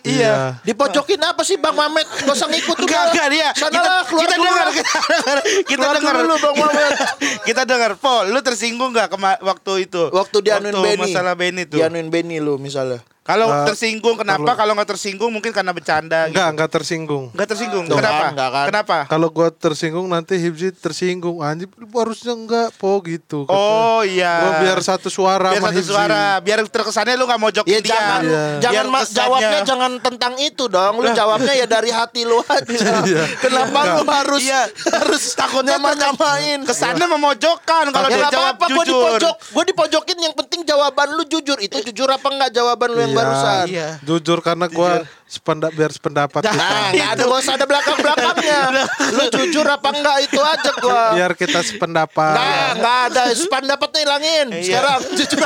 Iya. 0.04 0.60
Dipojokin 0.62 1.20
apa 1.20 1.42
sih 1.42 1.56
Bang 1.56 1.74
Mamet? 1.74 2.04
Gak 2.04 2.32
usah 2.32 2.48
ngikut 2.48 2.76
tuh. 2.76 2.86
Enggak, 2.86 3.12
enggak 3.12 3.28
dia. 3.28 3.48
Lah, 3.50 4.04
keluar 4.06 4.22
kita 4.24 4.36
dengar, 4.36 4.66
kita 4.72 4.94
dengar, 5.10 5.36
kita 5.68 6.12
dulu, 6.22 6.34
Bang 6.38 6.56
Mamet. 6.56 6.92
kita 7.48 7.62
dengar, 7.64 7.90
Po, 7.96 8.24
lu 8.28 8.40
tersinggung 8.40 8.92
kema- 8.94 9.40
waktu 9.42 9.90
itu? 9.90 10.12
Waktu 10.12 10.36
dianuin 10.44 10.76
Benny. 10.78 11.02
masalah 11.08 11.34
Benny 11.34 11.64
tuh. 11.66 11.80
Dianuin 11.82 12.08
Benny 12.08 12.38
lu 12.38 12.56
misalnya. 12.56 13.02
Kalau 13.28 13.46
Eh, 13.46 13.66
tersinggung 13.68 14.16
kenapa? 14.16 14.56
Kalau 14.56 14.72
nggak 14.72 14.88
tersinggung 14.88 15.28
mungkin 15.28 15.52
karena 15.52 15.68
bercanda. 15.70 16.24
Enggak, 16.24 16.32
gitu. 16.40 16.52
enggak 16.56 16.70
tersinggung. 16.72 17.24
Nggak 17.30 17.48
tersinggung. 17.50 17.84
Tuh 17.84 17.96
Kenapa? 17.96 18.16
kan, 18.18 18.32
nggak 18.32 18.50
kan. 18.50 18.66
Kenapa? 18.66 18.96
Kalau 19.06 19.28
gua 19.28 19.48
tersinggung 19.50 20.06
nanti 20.06 20.34
Hibzi 20.34 20.72
tersinggung. 20.72 21.36
Anjir 21.38 21.68
lu 21.70 21.84
harusnya 21.92 22.32
enggak 22.32 22.72
po 22.74 23.04
gitu. 23.04 23.44
kata. 23.44 23.52
Oh 23.52 24.00
iya. 24.00 24.32
Gua 24.40 24.52
biar 24.58 24.78
satu 24.80 25.08
suara 25.08 25.52
biar 25.52 25.60
sama 25.60 25.68
satu 25.68 25.76
Hibzi. 25.76 25.92
suara, 25.92 26.22
biar 26.40 26.58
terkesannya 26.64 27.14
lu 27.14 27.24
nggak 27.24 27.40
mojok 27.42 27.64
Ya 27.64 27.78
dia. 27.78 27.90
jangan 27.90 28.20
Iya. 28.22 28.42
jangan 28.58 28.72
Biar 28.72 28.86
ma- 28.86 28.98
kesannya- 28.98 29.18
jawabnya 29.20 29.58
jangan 29.62 29.92
tentang 30.00 30.32
itu 30.38 30.64
dong. 30.64 30.94
Lu 30.96 31.08
jawabnya 31.10 31.52
ya 31.54 31.66
dari 31.66 31.90
hati 31.90 32.22
lu 32.24 32.40
aja. 32.40 32.64
Iya. 33.04 33.24
Kenapa 33.38 33.78
lu 33.94 34.02
harus 34.06 34.40
Iya. 34.40 34.62
harus 34.90 35.22
takutnya 35.32 35.76
nyamain 35.76 36.60
Kesannya 36.62 37.06
memojokkan 37.06 37.84
kalau 37.90 38.06
ya 38.06 38.10
dia 38.10 38.20
nggak 38.20 38.32
jawab 38.32 38.54
apa-apa, 38.54 38.64
gue 38.70 38.74
di 38.78 38.88
jujur. 38.88 39.04
pojok, 39.12 39.34
gue 39.52 39.64
dipojokin. 39.66 40.16
Yang 40.18 40.34
penting 40.38 40.60
jawaban 40.64 41.08
lu 41.10 41.24
jujur. 41.24 41.58
Itu 41.58 41.76
jujur 41.82 42.08
apa 42.08 42.24
enggak 42.26 42.50
jawaban 42.50 42.88
lu 42.88 42.98
yang 42.98 43.10
Iya. 43.10 43.17
Barusan? 43.18 43.64
Iya. 43.66 43.88
Jujur 44.00 44.38
karena 44.38 44.66
gua 44.66 44.92
sependa 45.28 45.68
biar 45.68 45.92
sependapat 45.92 46.40
Nah, 46.40 46.52
kita. 46.56 46.64
Nah, 46.64 46.88
nggak 46.88 47.08
ada 47.12 47.22
gak 47.22 47.40
usah 47.44 47.54
ada 47.54 47.66
belakang 47.68 47.96
belakangnya. 48.00 48.60
Lu 49.16 49.24
jujur 49.28 49.66
apa 49.66 49.88
enggak 49.90 50.16
itu 50.24 50.40
aja 50.40 50.70
gua. 50.78 51.04
Biar 51.12 51.32
kita 51.34 51.60
sependapat. 51.60 52.32
Nggak, 52.32 52.68
nggak 52.80 52.98
ada 53.06 53.22
pendapatnya 53.48 54.00
hilangin. 54.00 54.46
Iya. 54.50 54.62
Sekarang 54.64 54.98
jujur. 55.18 55.38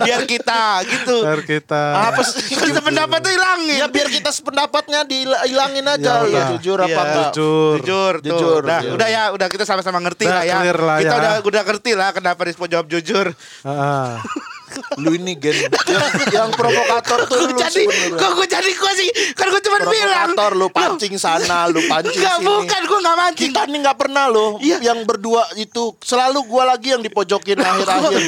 biar 0.00 0.22
kita 0.24 0.62
gitu. 0.84 1.16
Biar 1.24 1.40
kita. 1.42 1.82
apa 2.10 2.20
sih? 2.22 2.42
Kita 2.50 2.80
pendapat 2.80 3.18
tuh 3.20 3.32
hilangin. 3.32 3.78
Ya 3.78 3.86
biar 3.88 4.08
kita 4.08 4.30
sependapatnya 4.30 5.00
dihilangin 5.04 5.84
aja. 5.86 6.10
Ya 6.10 6.20
Lu 6.20 6.28
udah. 6.28 6.46
jujur 6.54 6.78
apa 6.78 7.00
enggak? 7.00 7.30
Jujur. 7.32 7.74
Jujur, 7.80 8.12
tuh. 8.20 8.28
Jujur, 8.30 8.60
Udah, 8.60 8.80
jujur. 8.80 8.94
udah 8.98 9.08
ya, 9.08 9.22
udah 9.32 9.48
kita 9.48 9.64
sama-sama 9.64 9.98
ngerti 10.00 10.24
Udah 10.24 10.36
lah 10.36 10.44
ya. 10.44 10.56
lah 10.72 10.96
kita 10.98 11.08
ya. 11.08 11.16
udah 11.16 11.32
udah 11.42 11.62
ngerti 11.64 11.92
lah 11.94 12.08
kenapa 12.10 12.40
Rispo 12.44 12.66
jawab 12.66 12.86
jujur. 12.86 13.32
Ah. 13.64 14.20
Lu 14.96 15.10
ini 15.12 15.34
gen 15.34 15.56
yang, 15.90 16.04
yang 16.30 16.48
provokator 16.50 17.24
tuh 17.24 17.38
lu 17.40 17.52
jadi, 17.54 17.84
sebenarnya. 17.84 18.18
kok 18.18 18.30
gue 18.32 18.46
jadi 18.48 18.70
gue 18.70 18.92
sih? 18.96 19.08
Kan 19.32 19.46
gue 19.48 19.62
cuma 19.62 19.78
bilang. 19.82 20.30
Provokator 20.30 20.52
lu 20.52 20.68
pancing 20.68 21.14
sana, 21.16 21.66
lu 21.66 21.80
pancing 21.90 22.12
Enggak, 22.12 22.36
sini. 22.36 22.46
bukan, 22.46 22.80
gue 22.84 22.98
gak 23.00 23.16
mancing. 23.16 23.42
Kita 23.46 23.60
nih 23.64 23.78
nggak 23.80 23.98
pernah 23.98 24.24
loh 24.26 24.50
Iya. 24.58 24.76
yang 24.82 24.98
berdua 25.02 25.42
itu 25.54 25.94
selalu 26.00 26.44
gua 26.44 26.68
lagi 26.68 26.92
yang 26.92 27.00
dipojokin 27.00 27.56
akhir-akhir. 27.56 28.20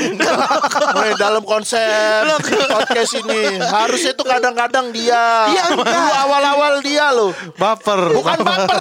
Mulai 0.92 1.12
dalam 1.22 1.42
konsep 1.42 2.24
podcast 2.64 3.12
ini 3.16 3.60
harusnya 3.60 4.12
itu 4.12 4.24
kadang-kadang 4.24 4.88
dia. 4.90 5.50
Iya, 5.50 5.64
Dulu 5.74 5.84
awal-awal 6.16 6.80
dia 6.80 7.10
loh. 7.10 7.30
Baper. 7.54 8.14
Bukan 8.14 8.38
baper. 8.40 8.80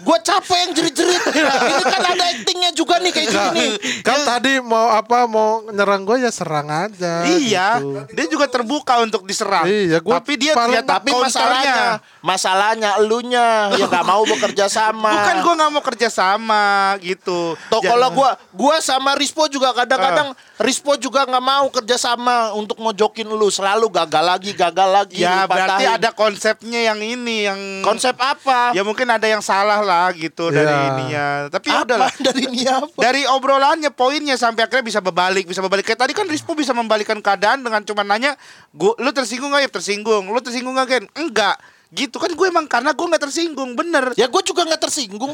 Gua 0.00 0.18
capek 0.18 0.58
yang 0.58 0.72
jerit-jerit. 0.72 1.22
Ini 1.26 1.82
kan 1.84 2.02
ada 2.06 2.24
actingnya 2.26 2.70
juga 2.72 2.96
nih 2.98 3.12
kayak 3.12 3.28
gini. 3.28 3.68
Kan 4.00 4.18
tadi 4.24 4.52
mau 4.58 4.88
apa 4.88 5.26
mau 5.26 5.60
nyerang 5.66 6.02
gue 6.02 6.16
ya 6.18 6.30
serang 6.30 6.68
aja. 6.68 6.95
Iya, 6.98 7.68
gitu. 7.76 7.88
dia 8.10 8.26
juga 8.26 8.46
terbuka 8.46 8.98
untuk 8.98 9.22
diserang. 9.22 9.64
Iya, 9.64 10.00
gua 10.00 10.18
tapi 10.18 10.36
dia 10.36 10.52
paling- 10.52 10.72
ternyata 10.76 10.92
Tapi 10.96 11.10
masalahnya, 11.12 11.76
masalahnya 12.20 12.90
elunya 12.96 13.46
yang 13.74 13.86
gak 13.86 14.02
mau 14.02 14.22
bekerja 14.22 14.66
sama. 14.66 15.12
Bukan 15.12 15.36
gue 15.38 15.54
nggak 15.54 15.70
mau 15.70 15.82
kerja 15.84 16.08
sama 16.08 16.64
gitu. 16.98 17.54
Toh 17.68 17.80
kalau 17.80 18.08
gua 18.10 18.30
gua 18.50 18.80
sama 18.80 19.14
Rispo 19.14 19.46
juga 19.46 19.72
kadang-kadang 19.72 20.32
Rispo 20.56 20.96
juga 20.96 21.22
nggak 21.22 21.44
mau 21.44 21.68
kerja 21.70 21.96
sama 21.96 22.50
untuk 22.52 22.78
mojokin 22.78 23.26
lu 23.26 23.46
selalu 23.46 23.86
gagal 23.88 24.24
lagi 24.24 24.50
gagal 24.50 24.88
lagi 24.88 25.20
ya 25.20 25.44
berarti 25.44 25.84
patahin. 25.84 25.96
ada 25.96 26.10
konsepnya 26.10 26.80
yang 26.82 26.98
ini 26.98 27.44
yang 27.44 27.60
konsep 27.82 28.16
apa? 28.16 28.72
Ya 28.72 28.80
mungkin 28.80 29.04
ada 29.06 29.24
yang 29.24 29.40
salah 29.40 29.80
lah 29.80 30.08
gitu 30.10 30.48
dari 30.48 30.64
Iya. 30.66 30.88
ininya. 30.90 31.26
Tapi 31.48 31.66
ya 31.68 31.74
apa 31.76 31.84
udahlah. 31.84 32.10
dari 32.26 32.40
ini 32.46 32.62
apa? 32.64 32.96
Dari 32.96 33.22
obrolannya 33.26 33.90
poinnya 33.90 34.34
sampai 34.34 34.64
akhirnya 34.64 34.86
bisa 34.86 35.00
berbalik, 35.00 35.44
bisa 35.44 35.60
berbalik. 35.60 35.84
Kayak 35.84 36.00
tadi 36.02 36.12
kan 36.12 36.24
Rispo 36.24 36.52
bisa 36.52 36.72
membalikkan 36.86 37.18
keadaan 37.20 37.66
dengan 37.66 37.82
cuma 37.82 38.06
nanya, 38.06 38.38
"Gua 38.72 38.94
lu 39.02 39.10
tersinggung 39.10 39.52
gak 39.52 39.66
ya? 39.66 39.70
Tersinggung. 39.70 40.30
Lu 40.30 40.40
tersinggung 40.40 40.78
gak, 40.78 40.88
Gen?" 40.88 41.04
Enggak. 41.18 41.58
Gitu 41.96 42.12
kan 42.14 42.28
gue 42.28 42.46
emang 42.46 42.66
karena 42.66 42.92
gue 42.92 43.06
nggak 43.06 43.22
tersinggung, 43.22 43.72
bener. 43.72 44.12
Ya 44.14 44.28
gue 44.28 44.42
juga 44.42 44.62
nggak 44.62 44.82
tersinggung. 44.82 45.32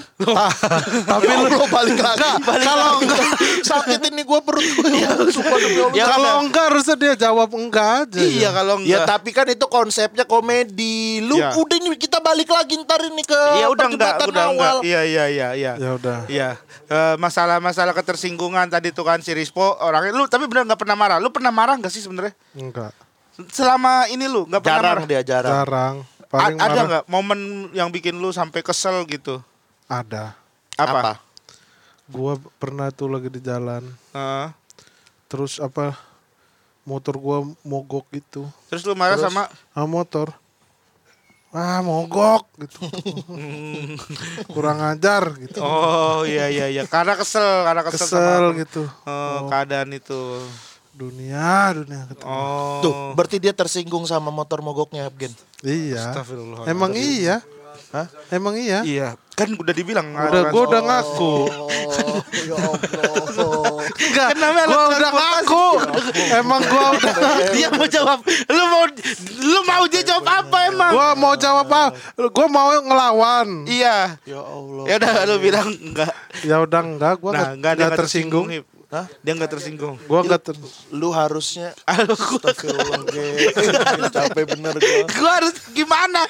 Tapi 1.03 1.27
lu 1.27 1.47
lo 1.51 1.67
balik 1.67 1.99
lagi. 1.99 2.23
Kalau 2.41 2.91
enggak 2.99 3.27
sakit 3.63 4.01
ini 4.07 4.23
gue 4.23 4.41
perut 4.41 4.63
demi 4.63 5.03
Allah. 5.03 5.91
Ya, 5.91 6.05
kalau 6.09 6.33
enggak 6.41 6.65
harusnya 6.69 6.95
dia 6.97 7.15
jawab 7.21 7.51
enggak 7.51 7.89
aja. 8.07 8.21
Iya 8.21 8.49
kalau 8.53 8.79
Ya 8.79 9.03
enggak. 9.03 9.07
tapi 9.11 9.31
kan 9.31 9.47
itu 9.49 9.67
konsepnya 9.67 10.23
komedi. 10.23 11.19
Lu 11.21 11.35
Ya. 11.35 11.51
udah 11.53 11.75
ini 11.75 11.97
kita 11.97 12.19
balik 12.19 12.47
lagi 12.47 12.79
ntar 12.79 13.03
ini 13.03 13.21
ke 13.21 13.41
Iya 13.59 13.67
udah 13.69 13.87
enggak, 13.89 14.15
udah 14.23 14.45
enggak. 14.49 14.73
awal. 14.73 14.77
Iya 14.81 15.01
iya 15.03 15.25
iya 15.27 15.49
iya. 15.53 15.73
Ya 15.75 15.91
udah. 15.93 16.19
Iya, 16.27 16.51
Eh, 16.85 17.17
masalah-masalah 17.17 17.91
ketersinggungan 17.93 18.69
tadi 18.69 18.89
tuh 18.89 19.03
kan 19.03 19.19
si 19.19 19.33
Rispo 19.33 19.65
orangnya 19.81 20.13
lu 20.13 20.25
tapi 20.27 20.45
bener 20.45 20.63
nggak 20.65 20.79
pernah 20.79 20.95
marah. 20.95 21.19
Lu 21.19 21.29
pernah 21.29 21.51
marah 21.51 21.75
nggak 21.75 21.89
sih 21.89 21.99
sebenarnya? 21.99 22.37
Enggak. 22.53 22.93
Selama 23.49 24.05
ini 24.07 24.29
lu 24.29 24.45
nggak 24.45 24.61
pernah 24.61 24.77
Jarang 24.77 24.99
marah. 24.99 25.09
dia 25.09 25.23
jarang. 25.25 25.53
Jarang. 25.57 25.95
A- 26.33 26.41
Paling 26.41 26.57
ada 26.57 26.65
marah 26.65 26.85
nggak 26.89 27.05
momen 27.07 27.41
yang 27.71 27.89
bikin 27.89 28.17
lu 28.17 28.33
sampai 28.33 28.61
kesel 28.61 29.05
gitu? 29.05 29.45
ada. 29.85 30.33
Apa? 30.75 31.21
Gua 32.09 32.35
pernah 32.57 32.89
tuh 32.89 33.07
lagi 33.07 33.29
di 33.29 33.39
jalan. 33.39 33.85
Eh, 34.11 34.49
Terus 35.29 35.57
apa 35.57 35.93
motor 36.83 37.15
gua 37.15 37.39
mogok 37.63 38.09
gitu. 38.11 38.49
terus 38.67 38.83
lu 38.83 38.93
marah 38.93 39.15
Terus, 39.15 39.29
sama 39.29 39.45
ah 39.71 39.85
motor. 39.85 40.33
Ah 41.51 41.81
mogok 41.81 42.49
gitu. 42.59 42.81
Kurang 44.55 44.81
ajar 44.83 45.37
gitu. 45.37 45.61
Oh 45.61 46.25
iya 46.25 46.49
iya 46.49 46.67
iya 46.67 46.83
karena 46.85 47.13
kesel 47.13 47.45
karena 47.63 47.83
kesel, 47.85 48.09
sama 48.09 48.09
Kesel 48.09 48.43
apa? 48.43 48.59
gitu. 48.59 48.83
Oh, 49.05 49.39
keadaan 49.47 49.93
itu. 49.93 50.21
Dunia, 50.93 51.73
dunia 51.73 52.05
gitu. 52.13 52.21
Oh. 52.29 52.81
Tuh, 52.85 52.93
berarti 53.17 53.41
dia 53.41 53.57
tersinggung 53.57 54.05
sama 54.05 54.29
motor 54.29 54.61
mogoknya 54.61 55.09
Gen. 55.17 55.33
Iya. 55.65 56.13
Emang 56.69 56.93
iya. 56.93 57.41
Hah? 57.93 58.09
Emang 58.33 58.57
iya. 58.57 58.81
Iya, 58.85 59.09
kan 59.37 59.53
udah 59.53 59.73
dibilang. 59.73 60.17
Udah 60.17 60.49
gua 60.49 60.63
udah 60.65 60.81
ngaku. 60.81 61.35
Oh, 61.45 61.69
ya 62.49 62.57
Allah. 62.57 63.85
Enggak, 63.85 64.29
Kenapa 64.33 64.61
lu 64.65 64.73
gua 64.73 64.85
udah 64.89 65.13
ngaku. 65.13 65.67
Emang 66.33 66.61
gua 66.73 66.85
udah 66.97 67.13
Dia 67.57 67.69
mau 67.69 67.85
jawab. 67.85 68.19
Lu 68.49 68.63
mau 68.65 68.85
lu 69.45 69.61
mau 69.69 69.85
dia 69.93 70.03
jawab 70.05 70.25
apa 70.25 70.59
emang? 70.73 70.93
gua 70.93 71.09
mau 71.13 71.35
jawab 71.37 71.69
apa? 71.69 71.83
Gua 72.33 72.47
mau 72.49 72.69
ngelawan. 72.81 73.69
Iya. 73.69 74.17
Ya 74.25 74.41
Allah. 74.41 74.85
Ya 74.89 74.95
udah 74.97 75.13
lu 75.29 75.37
bilang 75.37 75.69
enggak. 75.69 76.13
Ya 76.45 76.57
udah 76.61 76.81
enggak, 76.81 77.15
gua 77.21 77.31
Nah, 77.33 77.41
nggak 77.41 77.53
enggak 77.57 77.73
dia 77.73 77.81
nggak 77.81 77.89
nggak 77.89 78.01
tersinggung. 78.01 78.47
tersinggung. 78.49 78.81
Hah? 78.93 79.09
Dia 79.25 79.33
nggak 79.33 79.57
tersinggung. 79.57 79.97
Gua 80.05 80.21
enggak 80.21 80.53
ter... 80.53 80.57
Lu 80.93 81.09
harusnya 81.17 81.73
Astagfirullah 81.89 83.09
Ge. 83.09 83.49
Capek 84.13 84.45
bener 84.53 84.77
gua 84.77 85.01
Gua 85.17 85.31
harus 85.41 85.57
gimana? 85.73 86.21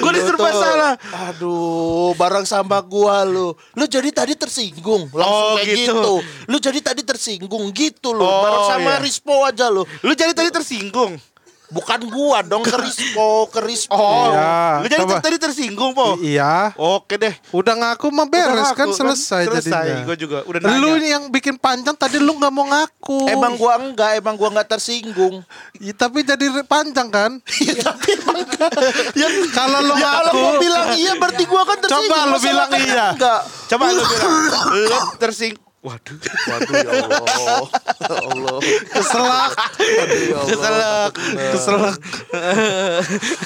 Gua 0.00 0.10
Lu 0.10 0.16
diserba 0.16 0.48
tuh, 0.48 0.56
salah. 0.64 0.94
Aduh, 1.28 2.16
barang 2.16 2.48
sampah 2.48 2.80
gua 2.80 3.20
lu. 3.28 3.52
Lu 3.76 3.84
jadi 3.84 4.08
tadi 4.16 4.32
tersinggung, 4.32 5.12
langsung 5.12 5.60
Oh, 5.60 5.60
kayak 5.60 5.76
gitu. 5.76 5.92
gitu. 5.92 6.14
Lu 6.48 6.56
jadi 6.56 6.80
tadi 6.80 7.04
tersinggung 7.04 7.68
gitu 7.76 8.16
lu. 8.16 8.24
Oh, 8.24 8.40
barang 8.48 8.64
sama 8.64 8.90
iya. 8.96 9.04
Rispo 9.04 9.34
aja 9.44 9.68
lu. 9.68 9.84
Lu 10.00 10.12
jadi 10.16 10.32
tadi 10.32 10.48
tersinggung. 10.48 11.20
Bukan 11.66 12.00
gua 12.06 12.46
dong 12.46 12.62
ke 12.62 12.70
Rispo, 12.72 13.50
ke 13.50 13.58
Rispo. 13.58 13.90
Oh, 13.92 14.30
Iya, 14.30 14.78
lu 14.78 14.86
jadi 14.86 15.02
coba. 15.02 15.18
tadi 15.18 15.36
tersinggung, 15.36 15.90
Po. 15.92 16.14
Iya. 16.16 16.70
Oke 16.74 17.18
deh. 17.18 17.34
Udah 17.50 17.74
ngaku 17.74 18.06
mah 18.08 18.22
beres 18.24 18.70
kan 18.70 18.86
selesai, 18.88 19.50
selesai. 19.50 19.66
jadinya. 19.66 20.06
Gua 20.06 20.16
juga 20.16 20.38
udah 20.44 20.58
nanya. 20.62 20.78
Lu 20.78 20.90
yang 20.96 21.26
bikin 21.26 21.58
panjang 21.58 21.92
tadi 21.92 22.16
lu 22.16 22.32
nggak 22.32 22.52
mau 22.52 22.64
ngaku. 22.64 23.26
Emang 23.28 23.58
gua 23.58 23.76
enggak, 23.76 24.14
emang 24.14 24.34
gua 24.34 24.48
enggak 24.48 24.68
tersinggung. 24.70 25.42
Ya, 25.76 25.92
tapi 25.92 26.22
jadi 26.22 26.46
panjang 26.62 27.10
kan? 27.10 27.32
Iya, 27.58 27.82
tapi 27.84 28.14
emang 28.14 28.36
enggak. 28.40 28.70
Ya, 29.18 29.26
Kalau 29.50 29.78
lu 29.82 29.94
ya, 29.96 30.10
kalau 30.12 30.30
ngaku, 30.30 30.38
gua 30.38 30.52
bilang 30.56 30.86
iya 30.94 31.12
berarti 31.16 31.44
gua 31.44 31.62
kan 31.64 31.76
tersinggung. 31.78 32.14
Coba 32.14 32.30
lu 32.30 32.38
bilang 32.38 32.70
iya. 32.78 33.06
Enggak. 33.10 33.40
Coba 33.66 33.84
lu 33.90 34.02
bilang. 34.06 34.66
Lu 34.70 34.98
tersing 35.18 35.52
Waduh. 35.86 36.18
Waduh 36.18 36.74
ya 36.82 36.90
Allah. 36.98 37.62
Ya 38.02 38.16
Allah. 38.26 38.58
keselak, 38.90 39.50
Aduh, 39.54 40.18
ya 40.18 40.34
Allah. 40.34 40.50
Keselak. 40.50 41.12
Keselak. 41.54 41.96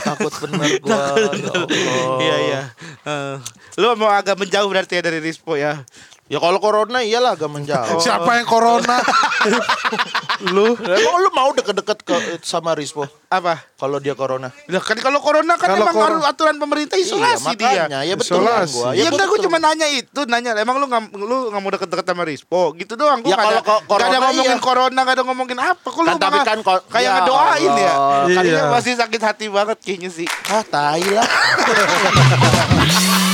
Takut 0.00 0.32
bener 0.48 0.70
gua. 0.80 0.96
Ya 0.96 1.28
Allah. 1.36 1.64
Iya 2.16 2.36
iya. 2.48 2.62
Eh, 3.04 3.36
lu 3.76 3.92
mau 4.00 4.08
agak 4.08 4.40
menjauh 4.40 4.68
berarti 4.72 4.96
ya 4.96 5.02
dari 5.04 5.20
Rispo 5.20 5.52
ya. 5.60 5.84
Ya 6.30 6.38
kalau 6.38 6.56
corona 6.56 7.02
iyalah 7.02 7.34
agak 7.34 7.50
menjauh. 7.50 7.98
Siapa 8.00 8.38
yang 8.38 8.46
corona? 8.46 9.02
lu 10.54 10.72
Emang 10.72 11.14
lu 11.18 11.28
mau 11.34 11.50
deket-deket 11.52 12.00
ke 12.00 12.16
sama 12.40 12.72
Rispo 12.72 13.04
Apa? 13.28 13.60
kalau 13.74 13.98
dia 13.98 14.14
corona? 14.14 14.48
Lah 14.64 14.80
kan 14.80 14.96
kalau 14.96 15.18
corona 15.18 15.58
kan 15.58 15.68
Kalau 15.68 15.84
emang 15.84 15.92
kor- 15.92 16.24
aturan 16.24 16.56
pemerintah 16.56 16.96
isolasi 16.96 17.50
iya, 17.50 17.52
dia. 17.52 17.66
makanya. 17.84 17.98
Ya 18.00 18.14
betul 18.14 18.40
Isolasi. 18.40 18.72
gua. 18.72 18.88
Ya, 18.94 19.04
gua 19.04 19.10
udah 19.10 19.26
gue 19.26 19.34
betul. 19.34 19.44
cuma 19.50 19.58
nanya 19.58 19.86
itu, 19.90 20.20
nanya 20.24 20.50
emang 20.56 20.78
lu 20.78 20.86
nggak 20.86 21.02
lu 21.12 21.36
nggak 21.50 21.60
mau 21.60 21.70
deket-deket 21.70 22.06
sama 22.06 22.22
Rispo, 22.24 22.72
gitu 22.72 22.94
doang. 22.94 23.20
Gua 23.20 23.28
Ya, 23.28 23.36
kalau 23.36 23.50
nggak 23.50 23.60
ada 23.60 23.84
corona 23.84 24.16
ngomongin 24.22 24.54
iya. 24.54 24.62
corona, 24.62 24.98
nggak 25.02 25.12
ada 25.12 25.22
ngomongin 25.26 25.58
apa. 25.58 25.84
Kok 25.84 25.98
lu 25.98 26.06
Kan 26.06 26.16
tapi 26.16 26.38
kan 26.40 26.58
kayak 26.88 27.02
ya 27.02 27.10
ngedoain 27.18 27.72
ya? 27.74 27.92
Kayaknya 28.30 28.56
Iya. 28.56 28.70
masih 28.70 28.92
sakit 28.96 29.20
hati 29.20 29.46
banget 29.50 29.76
kayaknya 29.82 30.08
sih. 30.08 30.30
Ah, 30.46 30.62
tai 30.62 31.04
lah. 31.04 31.26